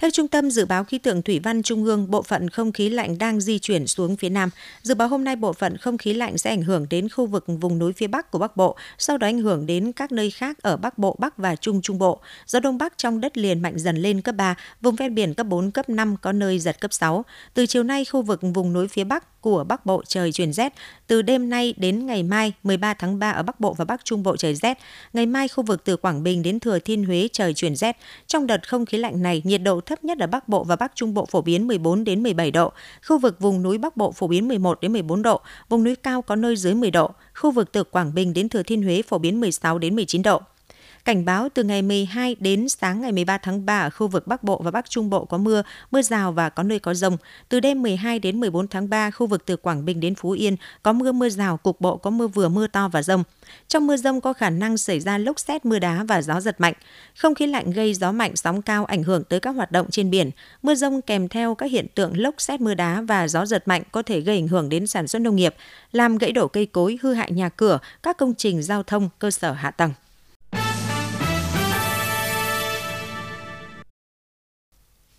theo 0.00 0.10
Trung 0.10 0.28
tâm 0.28 0.50
Dự 0.50 0.64
báo 0.64 0.84
Khí 0.84 0.98
tượng 0.98 1.22
Thủy 1.22 1.40
văn 1.42 1.62
Trung 1.62 1.84
ương, 1.84 2.10
bộ 2.10 2.22
phận 2.22 2.50
không 2.50 2.72
khí 2.72 2.88
lạnh 2.88 3.18
đang 3.18 3.40
di 3.40 3.58
chuyển 3.58 3.86
xuống 3.86 4.16
phía 4.16 4.28
Nam. 4.28 4.50
Dự 4.82 4.94
báo 4.94 5.08
hôm 5.08 5.24
nay 5.24 5.36
bộ 5.36 5.52
phận 5.52 5.76
không 5.76 5.98
khí 5.98 6.14
lạnh 6.14 6.38
sẽ 6.38 6.50
ảnh 6.50 6.62
hưởng 6.62 6.86
đến 6.90 7.08
khu 7.08 7.26
vực 7.26 7.44
vùng 7.46 7.78
núi 7.78 7.92
phía 7.92 8.06
Bắc 8.06 8.30
của 8.30 8.38
Bắc 8.38 8.56
Bộ, 8.56 8.76
sau 8.98 9.18
đó 9.18 9.26
ảnh 9.26 9.38
hưởng 9.38 9.66
đến 9.66 9.92
các 9.92 10.12
nơi 10.12 10.30
khác 10.30 10.58
ở 10.62 10.76
Bắc 10.76 10.98
Bộ, 10.98 11.16
Bắc 11.18 11.38
và 11.38 11.56
Trung 11.56 11.82
Trung 11.82 11.98
Bộ. 11.98 12.20
Gió 12.46 12.60
Đông 12.60 12.78
Bắc 12.78 12.98
trong 12.98 13.20
đất 13.20 13.38
liền 13.38 13.62
mạnh 13.62 13.78
dần 13.78 13.96
lên 13.96 14.20
cấp 14.20 14.34
3, 14.34 14.54
vùng 14.80 14.96
ven 14.96 15.14
biển 15.14 15.34
cấp 15.34 15.46
4, 15.46 15.70
cấp 15.70 15.88
5, 15.88 16.16
có 16.22 16.32
nơi 16.32 16.58
giật 16.58 16.80
cấp 16.80 16.92
6. 16.92 17.24
Từ 17.54 17.66
chiều 17.66 17.82
nay, 17.82 18.04
khu 18.04 18.22
vực 18.22 18.40
vùng 18.42 18.72
núi 18.72 18.88
phía 18.88 19.04
Bắc 19.04 19.40
của 19.40 19.64
Bắc 19.64 19.86
Bộ 19.86 20.02
trời 20.06 20.32
chuyển 20.32 20.52
rét. 20.52 20.72
Từ 21.06 21.22
đêm 21.22 21.50
nay 21.50 21.74
đến 21.76 22.06
ngày 22.06 22.22
mai 22.22 22.52
13 22.62 22.94
tháng 22.94 23.18
3 23.18 23.30
ở 23.30 23.42
Bắc 23.42 23.60
Bộ 23.60 23.74
và 23.74 23.84
Bắc 23.84 24.04
Trung 24.04 24.22
Bộ 24.22 24.36
trời 24.36 24.54
rét. 24.54 24.78
Ngày 25.12 25.26
mai 25.26 25.48
khu 25.48 25.64
vực 25.64 25.84
từ 25.84 25.96
Quảng 25.96 26.22
Bình 26.22 26.42
đến 26.42 26.60
Thừa 26.60 26.78
Thiên 26.78 27.04
Huế 27.04 27.28
trời 27.32 27.54
chuyển 27.54 27.76
rét. 27.76 27.96
Trong 28.26 28.46
đợt 28.46 28.68
không 28.68 28.86
khí 28.86 28.98
lạnh 28.98 29.22
này, 29.22 29.42
nhiệt 29.44 29.62
độ 29.62 29.80
thấp 29.90 30.04
nhất 30.04 30.18
ở 30.18 30.26
Bắc 30.26 30.48
Bộ 30.48 30.64
và 30.64 30.76
Bắc 30.76 30.92
Trung 30.94 31.14
Bộ 31.14 31.26
phổ 31.26 31.42
biến 31.42 31.66
14 31.66 32.04
đến 32.04 32.22
17 32.22 32.50
độ. 32.50 32.72
Khu 33.08 33.18
vực 33.18 33.40
vùng 33.40 33.62
núi 33.62 33.78
Bắc 33.78 33.96
Bộ 33.96 34.12
phổ 34.12 34.26
biến 34.26 34.48
11 34.48 34.80
đến 34.80 34.92
14 34.92 35.22
độ, 35.22 35.40
vùng 35.68 35.84
núi 35.84 35.96
cao 35.96 36.22
có 36.22 36.36
nơi 36.36 36.56
dưới 36.56 36.74
10 36.74 36.90
độ. 36.90 37.10
Khu 37.34 37.50
vực 37.50 37.72
từ 37.72 37.84
Quảng 37.84 38.14
Bình 38.14 38.32
đến 38.32 38.48
Thừa 38.48 38.62
Thiên 38.62 38.82
Huế 38.82 39.02
phổ 39.02 39.18
biến 39.18 39.40
16 39.40 39.78
đến 39.78 39.96
19 39.96 40.22
độ. 40.22 40.40
Cảnh 41.04 41.24
báo 41.24 41.48
từ 41.54 41.64
ngày 41.64 41.82
12 41.82 42.36
đến 42.40 42.68
sáng 42.68 43.00
ngày 43.00 43.12
13 43.12 43.38
tháng 43.38 43.66
3 43.66 43.80
ở 43.80 43.90
khu 43.90 44.08
vực 44.08 44.26
Bắc 44.26 44.42
Bộ 44.42 44.60
và 44.64 44.70
Bắc 44.70 44.90
Trung 44.90 45.10
Bộ 45.10 45.24
có 45.24 45.38
mưa, 45.38 45.62
mưa 45.90 46.02
rào 46.02 46.32
và 46.32 46.48
có 46.48 46.62
nơi 46.62 46.78
có 46.78 46.94
rông. 46.94 47.16
Từ 47.48 47.60
đêm 47.60 47.82
12 47.82 48.18
đến 48.18 48.40
14 48.40 48.68
tháng 48.68 48.90
3, 48.90 49.10
khu 49.10 49.26
vực 49.26 49.46
từ 49.46 49.56
Quảng 49.56 49.84
Bình 49.84 50.00
đến 50.00 50.14
Phú 50.14 50.30
Yên 50.30 50.56
có 50.82 50.92
mưa 50.92 51.12
mưa 51.12 51.28
rào, 51.28 51.56
cục 51.56 51.80
bộ 51.80 51.96
có 51.96 52.10
mưa 52.10 52.26
vừa 52.26 52.48
mưa 52.48 52.66
to 52.66 52.88
và 52.88 53.02
rông. 53.02 53.24
Trong 53.68 53.86
mưa 53.86 53.96
rông 53.96 54.20
có 54.20 54.32
khả 54.32 54.50
năng 54.50 54.76
xảy 54.76 55.00
ra 55.00 55.18
lốc 55.18 55.40
xét, 55.40 55.64
mưa 55.64 55.78
đá 55.78 56.04
và 56.04 56.22
gió 56.22 56.40
giật 56.40 56.60
mạnh. 56.60 56.74
Không 57.16 57.34
khí 57.34 57.46
lạnh 57.46 57.70
gây 57.70 57.94
gió 57.94 58.12
mạnh, 58.12 58.36
sóng 58.36 58.62
cao 58.62 58.84
ảnh 58.84 59.02
hưởng 59.02 59.24
tới 59.24 59.40
các 59.40 59.50
hoạt 59.50 59.72
động 59.72 59.90
trên 59.90 60.10
biển. 60.10 60.30
Mưa 60.62 60.74
rông 60.74 61.02
kèm 61.02 61.28
theo 61.28 61.54
các 61.54 61.70
hiện 61.70 61.86
tượng 61.94 62.18
lốc 62.20 62.34
xét, 62.38 62.60
mưa 62.60 62.74
đá 62.74 63.00
và 63.00 63.28
gió 63.28 63.46
giật 63.46 63.68
mạnh 63.68 63.82
có 63.92 64.02
thể 64.02 64.20
gây 64.20 64.36
ảnh 64.36 64.48
hưởng 64.48 64.68
đến 64.68 64.86
sản 64.86 65.08
xuất 65.08 65.22
nông 65.22 65.36
nghiệp, 65.36 65.54
làm 65.92 66.18
gãy 66.18 66.32
đổ 66.32 66.48
cây 66.48 66.66
cối, 66.66 66.98
hư 67.02 67.14
hại 67.14 67.30
nhà 67.30 67.48
cửa, 67.48 67.78
các 68.02 68.16
công 68.16 68.34
trình 68.34 68.62
giao 68.62 68.82
thông, 68.82 69.08
cơ 69.18 69.30
sở 69.30 69.52
hạ 69.52 69.70
tầng. 69.70 69.92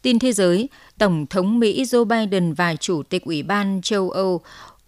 Tin 0.01 0.19
thế 0.19 0.31
giới, 0.31 0.69
Tổng 0.97 1.25
thống 1.27 1.59
Mỹ 1.59 1.83
Joe 1.83 2.05
Biden 2.05 2.53
và 2.53 2.75
Chủ 2.75 3.03
tịch 3.03 3.23
Ủy 3.25 3.43
ban 3.43 3.81
châu 3.83 4.09
Âu 4.09 4.41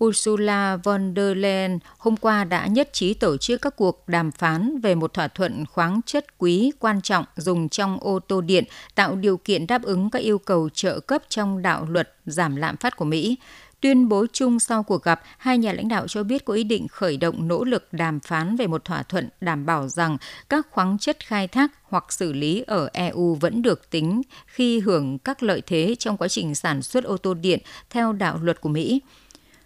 Ursula 0.03 0.77
von 0.83 1.13
der 1.15 1.37
Leyen 1.37 1.79
hôm 1.97 2.17
qua 2.17 2.43
đã 2.43 2.67
nhất 2.67 2.89
trí 2.93 3.13
tổ 3.13 3.37
chức 3.37 3.61
các 3.61 3.75
cuộc 3.75 4.07
đàm 4.07 4.31
phán 4.31 4.79
về 4.79 4.95
một 4.95 5.13
thỏa 5.13 5.27
thuận 5.27 5.65
khoáng 5.65 6.01
chất 6.05 6.37
quý 6.37 6.71
quan 6.79 7.01
trọng 7.01 7.25
dùng 7.35 7.69
trong 7.69 7.97
ô 8.01 8.19
tô 8.19 8.41
điện 8.41 8.63
tạo 8.95 9.15
điều 9.15 9.37
kiện 9.37 9.67
đáp 9.67 9.83
ứng 9.83 10.09
các 10.09 10.19
yêu 10.19 10.37
cầu 10.37 10.69
trợ 10.73 10.99
cấp 10.99 11.23
trong 11.29 11.61
đạo 11.61 11.85
luật 11.89 12.15
giảm 12.25 12.55
lạm 12.55 12.77
phát 12.77 12.95
của 12.95 13.05
Mỹ. 13.05 13.37
Tuyên 13.83 14.09
bố 14.09 14.25
chung 14.33 14.59
sau 14.59 14.83
cuộc 14.83 15.03
gặp, 15.03 15.21
hai 15.37 15.57
nhà 15.57 15.73
lãnh 15.73 15.87
đạo 15.87 16.07
cho 16.07 16.23
biết 16.23 16.45
có 16.45 16.53
ý 16.53 16.63
định 16.63 16.87
khởi 16.87 17.17
động 17.17 17.47
nỗ 17.47 17.63
lực 17.63 17.87
đàm 17.91 18.19
phán 18.19 18.55
về 18.55 18.67
một 18.67 18.85
thỏa 18.85 19.03
thuận 19.03 19.29
đảm 19.41 19.65
bảo 19.65 19.87
rằng 19.87 20.17
các 20.49 20.67
khoáng 20.71 20.97
chất 20.97 21.17
khai 21.25 21.47
thác 21.47 21.71
hoặc 21.83 22.13
xử 22.13 22.33
lý 22.33 22.63
ở 22.67 22.89
EU 22.93 23.35
vẫn 23.35 23.61
được 23.61 23.89
tính 23.89 24.21
khi 24.45 24.79
hưởng 24.79 25.17
các 25.17 25.43
lợi 25.43 25.61
thế 25.65 25.95
trong 25.99 26.17
quá 26.17 26.27
trình 26.27 26.55
sản 26.55 26.81
xuất 26.81 27.03
ô 27.03 27.17
tô 27.17 27.33
điện 27.33 27.59
theo 27.89 28.13
đạo 28.13 28.39
luật 28.41 28.61
của 28.61 28.69
Mỹ. 28.69 29.01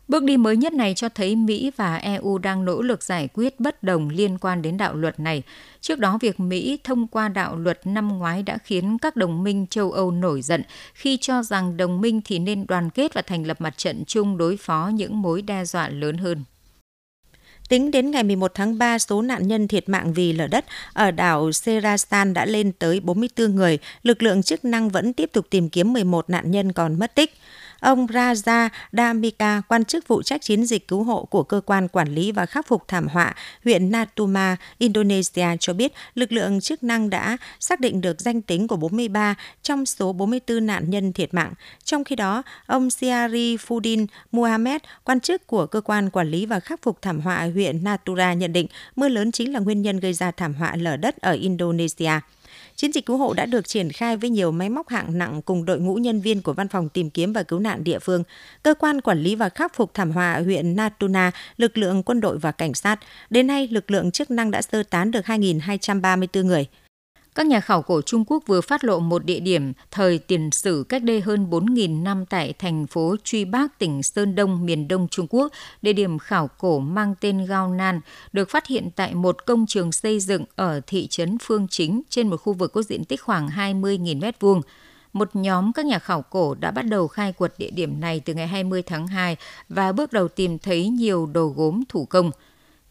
Bước 0.08 0.24
đi 0.24 0.38
mới 0.38 0.58
nhất 0.58 0.74
này 0.74 0.94
cho 0.94 1.10
thấy 1.10 1.36
Mỹ 1.36 1.72
và 1.76 1.96
EU 1.96 2.38
đang 2.38 2.66
nỗ 2.66 2.82
lực 2.82 3.04
giải 3.04 3.28
quyết 3.34 3.60
bất 3.60 3.84
đồng 3.84 4.10
liên 4.10 4.38
quan 4.38 4.62
đến 4.62 4.78
đạo 4.78 4.96
luật 4.96 5.20
này. 5.20 5.44
Trước 5.82 6.00
đó, 6.00 6.18
việc 6.22 6.40
Mỹ 6.40 6.80
thông 6.84 7.08
qua 7.08 7.30
đạo 7.30 7.56
luật 7.56 7.88
năm 7.88 8.18
ngoái 8.18 8.44
đã 8.44 8.58
khiến 8.58 8.98
các 8.98 9.16
đồng 9.16 9.44
minh 9.44 9.68
châu 9.70 9.92
Âu 9.92 10.12
nổi 10.12 10.42
giận 10.42 10.64
khi 10.94 11.18
cho 11.22 11.44
rằng 11.44 11.78
đồng 11.78 12.02
minh 12.02 12.22
thì 12.26 12.40
nên 12.40 12.66
đoàn 12.68 12.90
kết 12.90 13.14
và 13.14 13.22
thành 13.22 13.48
lập 13.48 13.62
mặt 13.62 13.78
trận 13.78 14.04
chung 14.08 14.38
đối 14.38 14.58
phó 14.58 14.92
những 14.94 15.22
mối 15.22 15.42
đe 15.42 15.66
dọa 15.66 15.90
lớn 15.90 16.18
hơn. 16.18 16.44
Tính 17.70 17.92
đến 17.92 18.12
ngày 18.12 18.24
11 18.24 18.52
tháng 18.54 18.78
3, 18.78 19.00
số 19.00 19.22
nạn 19.22 19.48
nhân 19.48 19.68
thiệt 19.68 19.90
mạng 19.90 20.14
vì 20.14 20.34
lở 20.34 20.48
đất 20.48 20.66
ở 20.94 21.12
đảo 21.12 21.52
Serastan 21.52 22.34
đã 22.34 22.46
lên 22.46 22.72
tới 22.72 23.00
44 23.00 23.56
người. 23.56 23.80
Lực 24.04 24.24
lượng 24.24 24.44
chức 24.44 24.66
năng 24.66 24.90
vẫn 24.90 25.14
tiếp 25.14 25.30
tục 25.34 25.46
tìm 25.50 25.70
kiếm 25.70 25.94
11 25.94 26.30
nạn 26.30 26.52
nhân 26.52 26.72
còn 26.74 27.00
mất 27.00 27.16
tích. 27.16 27.34
Ông 27.80 28.08
Raja 28.08 28.70
Damika, 28.92 29.62
quan 29.68 29.86
chức 29.86 30.06
phụ 30.08 30.24
trách 30.24 30.42
chiến 30.42 30.66
dịch 30.66 30.88
cứu 30.88 31.04
hộ 31.04 31.26
của 31.26 31.44
cơ 31.44 31.62
quan 31.66 31.88
quản 31.88 32.16
lý 32.16 32.32
và 32.32 32.46
khắc 32.46 32.68
phục 32.68 32.88
thảm 32.88 33.08
họa 33.08 33.34
huyện 33.64 33.92
Natuma, 33.92 34.58
Indonesia 34.78 35.48
cho 35.60 35.74
biết 35.74 35.94
lực 36.16 36.32
lượng 36.32 36.62
chức 36.62 36.84
năng 36.84 37.10
đã 37.10 37.38
xác 37.60 37.80
định 37.80 38.02
được 38.02 38.22
danh 38.22 38.42
tính 38.42 38.68
của 38.68 38.76
43 38.76 39.36
trong 39.62 39.86
số 39.86 40.14
44 40.14 40.66
nạn 40.66 40.90
nhân 40.90 41.14
thiệt 41.14 41.34
mạng. 41.34 41.54
Trong 41.84 42.04
khi 42.04 42.16
đó, 42.16 42.44
ông 42.66 42.90
Siari 42.90 43.58
Fudin 43.58 44.08
Muhammad, 44.32 44.82
quan 45.04 45.20
chức 45.20 45.48
của 45.48 45.66
cơ 45.66 45.82
quan 45.82 46.10
quản 46.10 46.32
lý 46.32 46.46
và 46.46 46.60
khắc 46.60 46.82
phục 46.82 47.02
thảm 47.02 47.22
họa 47.22 47.50
huyện 47.54 47.84
Natura 47.84 48.34
nhận 48.34 48.54
định 48.54 48.68
mưa 48.96 49.10
lớn 49.10 49.32
chính 49.32 49.54
là 49.54 49.60
nguyên 49.60 49.82
nhân 49.82 50.00
gây 50.00 50.14
ra 50.14 50.32
thảm 50.32 50.54
họa 50.54 50.76
lở 50.76 50.98
đất 50.98 51.18
ở 51.18 51.32
Indonesia. 51.32 52.12
Chiến 52.76 52.92
dịch 52.92 53.06
cứu 53.06 53.18
hộ 53.18 53.34
đã 53.34 53.46
được 53.46 53.68
triển 53.68 53.92
khai 53.92 54.18
với 54.18 54.30
nhiều 54.30 54.52
máy 54.52 54.70
móc 54.70 54.90
hạng 54.90 55.18
nặng 55.18 55.42
cùng 55.42 55.66
đội 55.66 55.80
ngũ 55.80 55.96
nhân 55.96 56.22
viên 56.22 56.42
của 56.42 56.54
Văn 56.54 56.68
phòng 56.68 56.90
tìm 56.90 57.10
kiếm 57.10 57.34
và 57.34 57.44
cứu 57.44 57.60
nạn 57.60 57.84
địa 57.84 58.00
phương, 58.00 58.24
cơ 58.64 58.74
quan 58.74 59.02
quản 59.02 59.20
lý 59.20 59.36
và 59.36 59.50
khắc 59.50 59.76
phục 59.76 59.94
thảm 59.94 60.12
họa 60.12 60.40
huyện 60.40 60.76
Natuna, 60.76 61.32
lực 61.58 61.78
lượng 61.78 62.04
quân 62.04 62.22
đội 62.22 62.38
và 62.38 62.52
cảnh 62.52 62.74
sát. 62.74 63.00
Đến 63.30 63.48
nay, 63.48 63.68
lực 63.72 63.92
lượng 63.92 64.12
chức 64.12 64.32
năng 64.32 64.52
đã 64.52 64.62
sơ 64.62 64.84
tán 64.84 65.12
được 65.12 65.26
2.234 65.26 66.46
người. 66.46 66.68
Các 67.38 67.46
nhà 67.46 67.60
khảo 67.60 67.82
cổ 67.82 68.02
Trung 68.02 68.24
Quốc 68.28 68.44
vừa 68.48 68.62
phát 68.62 68.84
lộ 68.84 69.00
một 69.00 69.26
địa 69.26 69.40
điểm 69.40 69.74
thời 69.92 70.20
tiền 70.20 70.52
sử 70.52 70.86
cách 70.90 71.04
đây 71.04 71.22
hơn 71.22 71.50
4.000 71.50 72.04
năm 72.04 72.26
tại 72.26 72.54
thành 72.54 72.88
phố 72.88 73.16
Truy 73.24 73.46
Bác, 73.46 73.80
tỉnh 73.80 74.04
Sơn 74.04 74.36
Đông, 74.36 74.66
miền 74.66 74.88
đông 74.88 75.08
Trung 75.08 75.28
Quốc. 75.30 75.52
Địa 75.82 75.94
điểm 75.94 76.20
khảo 76.20 76.50
cổ 76.58 76.80
mang 76.80 77.16
tên 77.22 77.46
Gao 77.46 77.70
Nan 77.70 78.02
được 78.34 78.50
phát 78.50 78.68
hiện 78.68 78.90
tại 78.96 79.16
một 79.16 79.46
công 79.46 79.66
trường 79.68 79.92
xây 79.92 80.20
dựng 80.20 80.44
ở 80.56 80.82
thị 80.88 81.08
trấn 81.08 81.38
Phương 81.42 81.68
Chính 81.70 82.02
trên 82.10 82.28
một 82.28 82.38
khu 82.38 82.54
vực 82.54 82.74
có 82.74 82.82
diện 82.82 83.06
tích 83.06 83.22
khoảng 83.22 83.48
20.000 83.48 84.20
m2 84.20 84.62
một 85.14 85.30
nhóm 85.34 85.74
các 85.74 85.86
nhà 85.86 86.00
khảo 86.00 86.22
cổ 86.22 86.56
đã 86.56 86.72
bắt 86.72 86.86
đầu 86.86 87.08
khai 87.08 87.34
quật 87.34 87.54
địa 87.58 87.72
điểm 87.72 88.00
này 88.00 88.20
từ 88.20 88.34
ngày 88.34 88.48
20 88.48 88.82
tháng 88.82 89.08
2 89.08 89.38
và 89.70 89.92
bước 89.92 90.14
đầu 90.14 90.28
tìm 90.28 90.60
thấy 90.60 90.88
nhiều 90.90 91.26
đồ 91.26 91.54
gốm 91.56 91.84
thủ 91.90 92.06
công– 92.06 92.32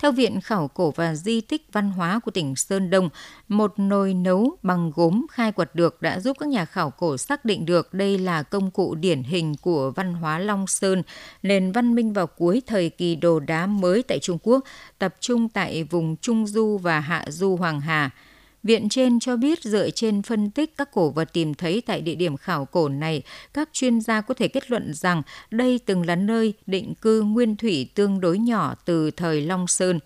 theo 0.07 0.13
Viện 0.13 0.41
Khảo 0.41 0.69
cổ 0.69 0.91
và 0.91 1.15
Di 1.15 1.41
tích 1.41 1.67
Văn 1.73 1.91
hóa 1.91 2.21
của 2.25 2.31
tỉnh 2.31 2.57
Sơn 2.57 2.91
Đông, 2.91 3.09
một 3.49 3.79
nồi 3.79 4.15
nấu 4.15 4.57
bằng 4.63 4.93
gốm 4.95 5.27
khai 5.31 5.53
quật 5.53 5.75
được 5.75 6.03
đã 6.03 6.21
giúp 6.21 6.37
các 6.41 6.49
nhà 6.49 6.65
khảo 6.65 6.91
cổ 6.91 7.17
xác 7.17 7.45
định 7.45 7.67
được 7.67 7.95
đây 7.95 8.19
là 8.19 8.43
công 8.43 8.71
cụ 8.71 8.95
điển 8.95 9.23
hình 9.23 9.55
của 9.61 9.93
văn 9.97 10.15
hóa 10.15 10.39
Long 10.39 10.67
Sơn, 10.67 11.03
nền 11.43 11.73
văn 11.73 11.95
minh 11.95 12.13
vào 12.13 12.27
cuối 12.27 12.63
thời 12.67 12.91
kỳ 12.91 13.17
đồ 13.17 13.41
đá 13.41 13.67
mới 13.67 14.03
tại 14.03 14.19
Trung 14.19 14.39
Quốc, 14.43 14.65
tập 14.99 15.15
trung 15.21 15.49
tại 15.49 15.85
vùng 15.85 16.17
Trung 16.17 16.47
Du 16.47 16.79
và 16.79 17.01
Hạ 17.01 17.25
Du 17.29 17.57
Hoàng 17.57 17.81
Hà– 17.81 18.11
Viện 18.67 18.89
trên 18.89 19.21
cho 19.21 19.37
biết 19.37 19.63
dựa 19.63 19.91
trên 19.91 20.23
phân 20.23 20.51
tích 20.51 20.77
các 20.77 20.91
cổ 20.93 21.11
vật 21.11 21.33
tìm 21.33 21.55
thấy 21.55 21.83
tại 21.87 22.01
địa 22.01 22.15
điểm 22.15 22.37
khảo 22.37 22.65
cổ 22.65 22.89
này, 22.89 23.23
các 23.55 23.69
chuyên 23.73 24.01
gia 24.01 24.21
có 24.21 24.35
thể 24.35 24.49
kết 24.49 24.71
luận 24.71 24.95
rằng 24.95 25.23
đây 25.51 25.81
từng 25.87 26.07
là 26.07 26.17
nơi 26.17 26.55
định 26.67 26.95
cư 26.95 27.23
nguyên 27.23 27.57
thủy 27.57 27.91
tương 27.95 28.21
đối 28.21 28.39
nhỏ 28.39 28.75
từ 28.85 29.11
thời 29.11 29.41
Long 29.41 29.67
Sơn. 29.67 29.99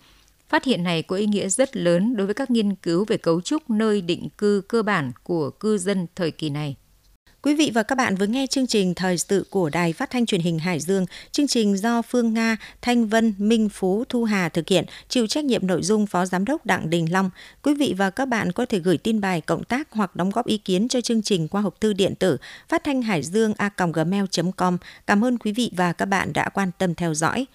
Phát 0.48 0.64
hiện 0.64 0.84
này 0.84 1.02
có 1.02 1.16
ý 1.16 1.26
nghĩa 1.26 1.48
rất 1.48 1.76
lớn 1.76 2.16
đối 2.16 2.26
với 2.26 2.34
các 2.34 2.50
nghiên 2.50 2.74
cứu 2.74 3.04
về 3.04 3.16
cấu 3.16 3.40
trúc 3.40 3.70
nơi 3.70 4.00
định 4.00 4.28
cư 4.38 4.62
cơ 4.68 4.82
bản 4.82 5.12
của 5.22 5.50
cư 5.50 5.78
dân 5.78 6.06
thời 6.14 6.30
kỳ 6.30 6.50
này. 6.50 6.76
Quý 7.42 7.54
vị 7.54 7.70
và 7.74 7.82
các 7.82 7.94
bạn 7.94 8.16
vừa 8.16 8.26
nghe 8.26 8.46
chương 8.46 8.66
trình 8.66 8.94
Thời 8.94 9.18
sự 9.18 9.46
của 9.50 9.70
Đài 9.70 9.92
Phát 9.92 10.10
thanh 10.10 10.26
Truyền 10.26 10.40
hình 10.40 10.58
Hải 10.58 10.80
Dương. 10.80 11.06
Chương 11.32 11.46
trình 11.46 11.76
do 11.76 12.02
Phương 12.02 12.34
Nga, 12.34 12.56
Thanh 12.82 13.06
Vân, 13.06 13.34
Minh 13.38 13.68
Phú, 13.68 14.04
Thu 14.08 14.24
Hà 14.24 14.48
thực 14.48 14.68
hiện, 14.68 14.84
chịu 15.08 15.26
trách 15.26 15.44
nhiệm 15.44 15.66
nội 15.66 15.82
dung 15.82 16.06
Phó 16.06 16.26
Giám 16.26 16.44
đốc 16.44 16.66
Đặng 16.66 16.90
Đình 16.90 17.12
Long. 17.12 17.30
Quý 17.62 17.74
vị 17.74 17.94
và 17.96 18.10
các 18.10 18.28
bạn 18.28 18.52
có 18.52 18.66
thể 18.66 18.78
gửi 18.78 18.98
tin 18.98 19.20
bài 19.20 19.40
cộng 19.40 19.64
tác 19.64 19.88
hoặc 19.90 20.16
đóng 20.16 20.30
góp 20.30 20.46
ý 20.46 20.58
kiến 20.58 20.88
cho 20.88 21.00
chương 21.00 21.22
trình 21.22 21.48
qua 21.48 21.60
hộp 21.60 21.80
thư 21.80 21.92
điện 21.92 22.14
tử 22.14 22.36
phát 22.68 22.84
thanh 22.84 23.02
hải 23.02 23.22
dương 23.22 23.54
a.gmail.com. 23.56 24.78
Cảm 25.06 25.24
ơn 25.24 25.38
quý 25.38 25.52
vị 25.52 25.70
và 25.76 25.92
các 25.92 26.06
bạn 26.06 26.32
đã 26.32 26.48
quan 26.48 26.70
tâm 26.78 26.94
theo 26.94 27.14
dõi. 27.14 27.46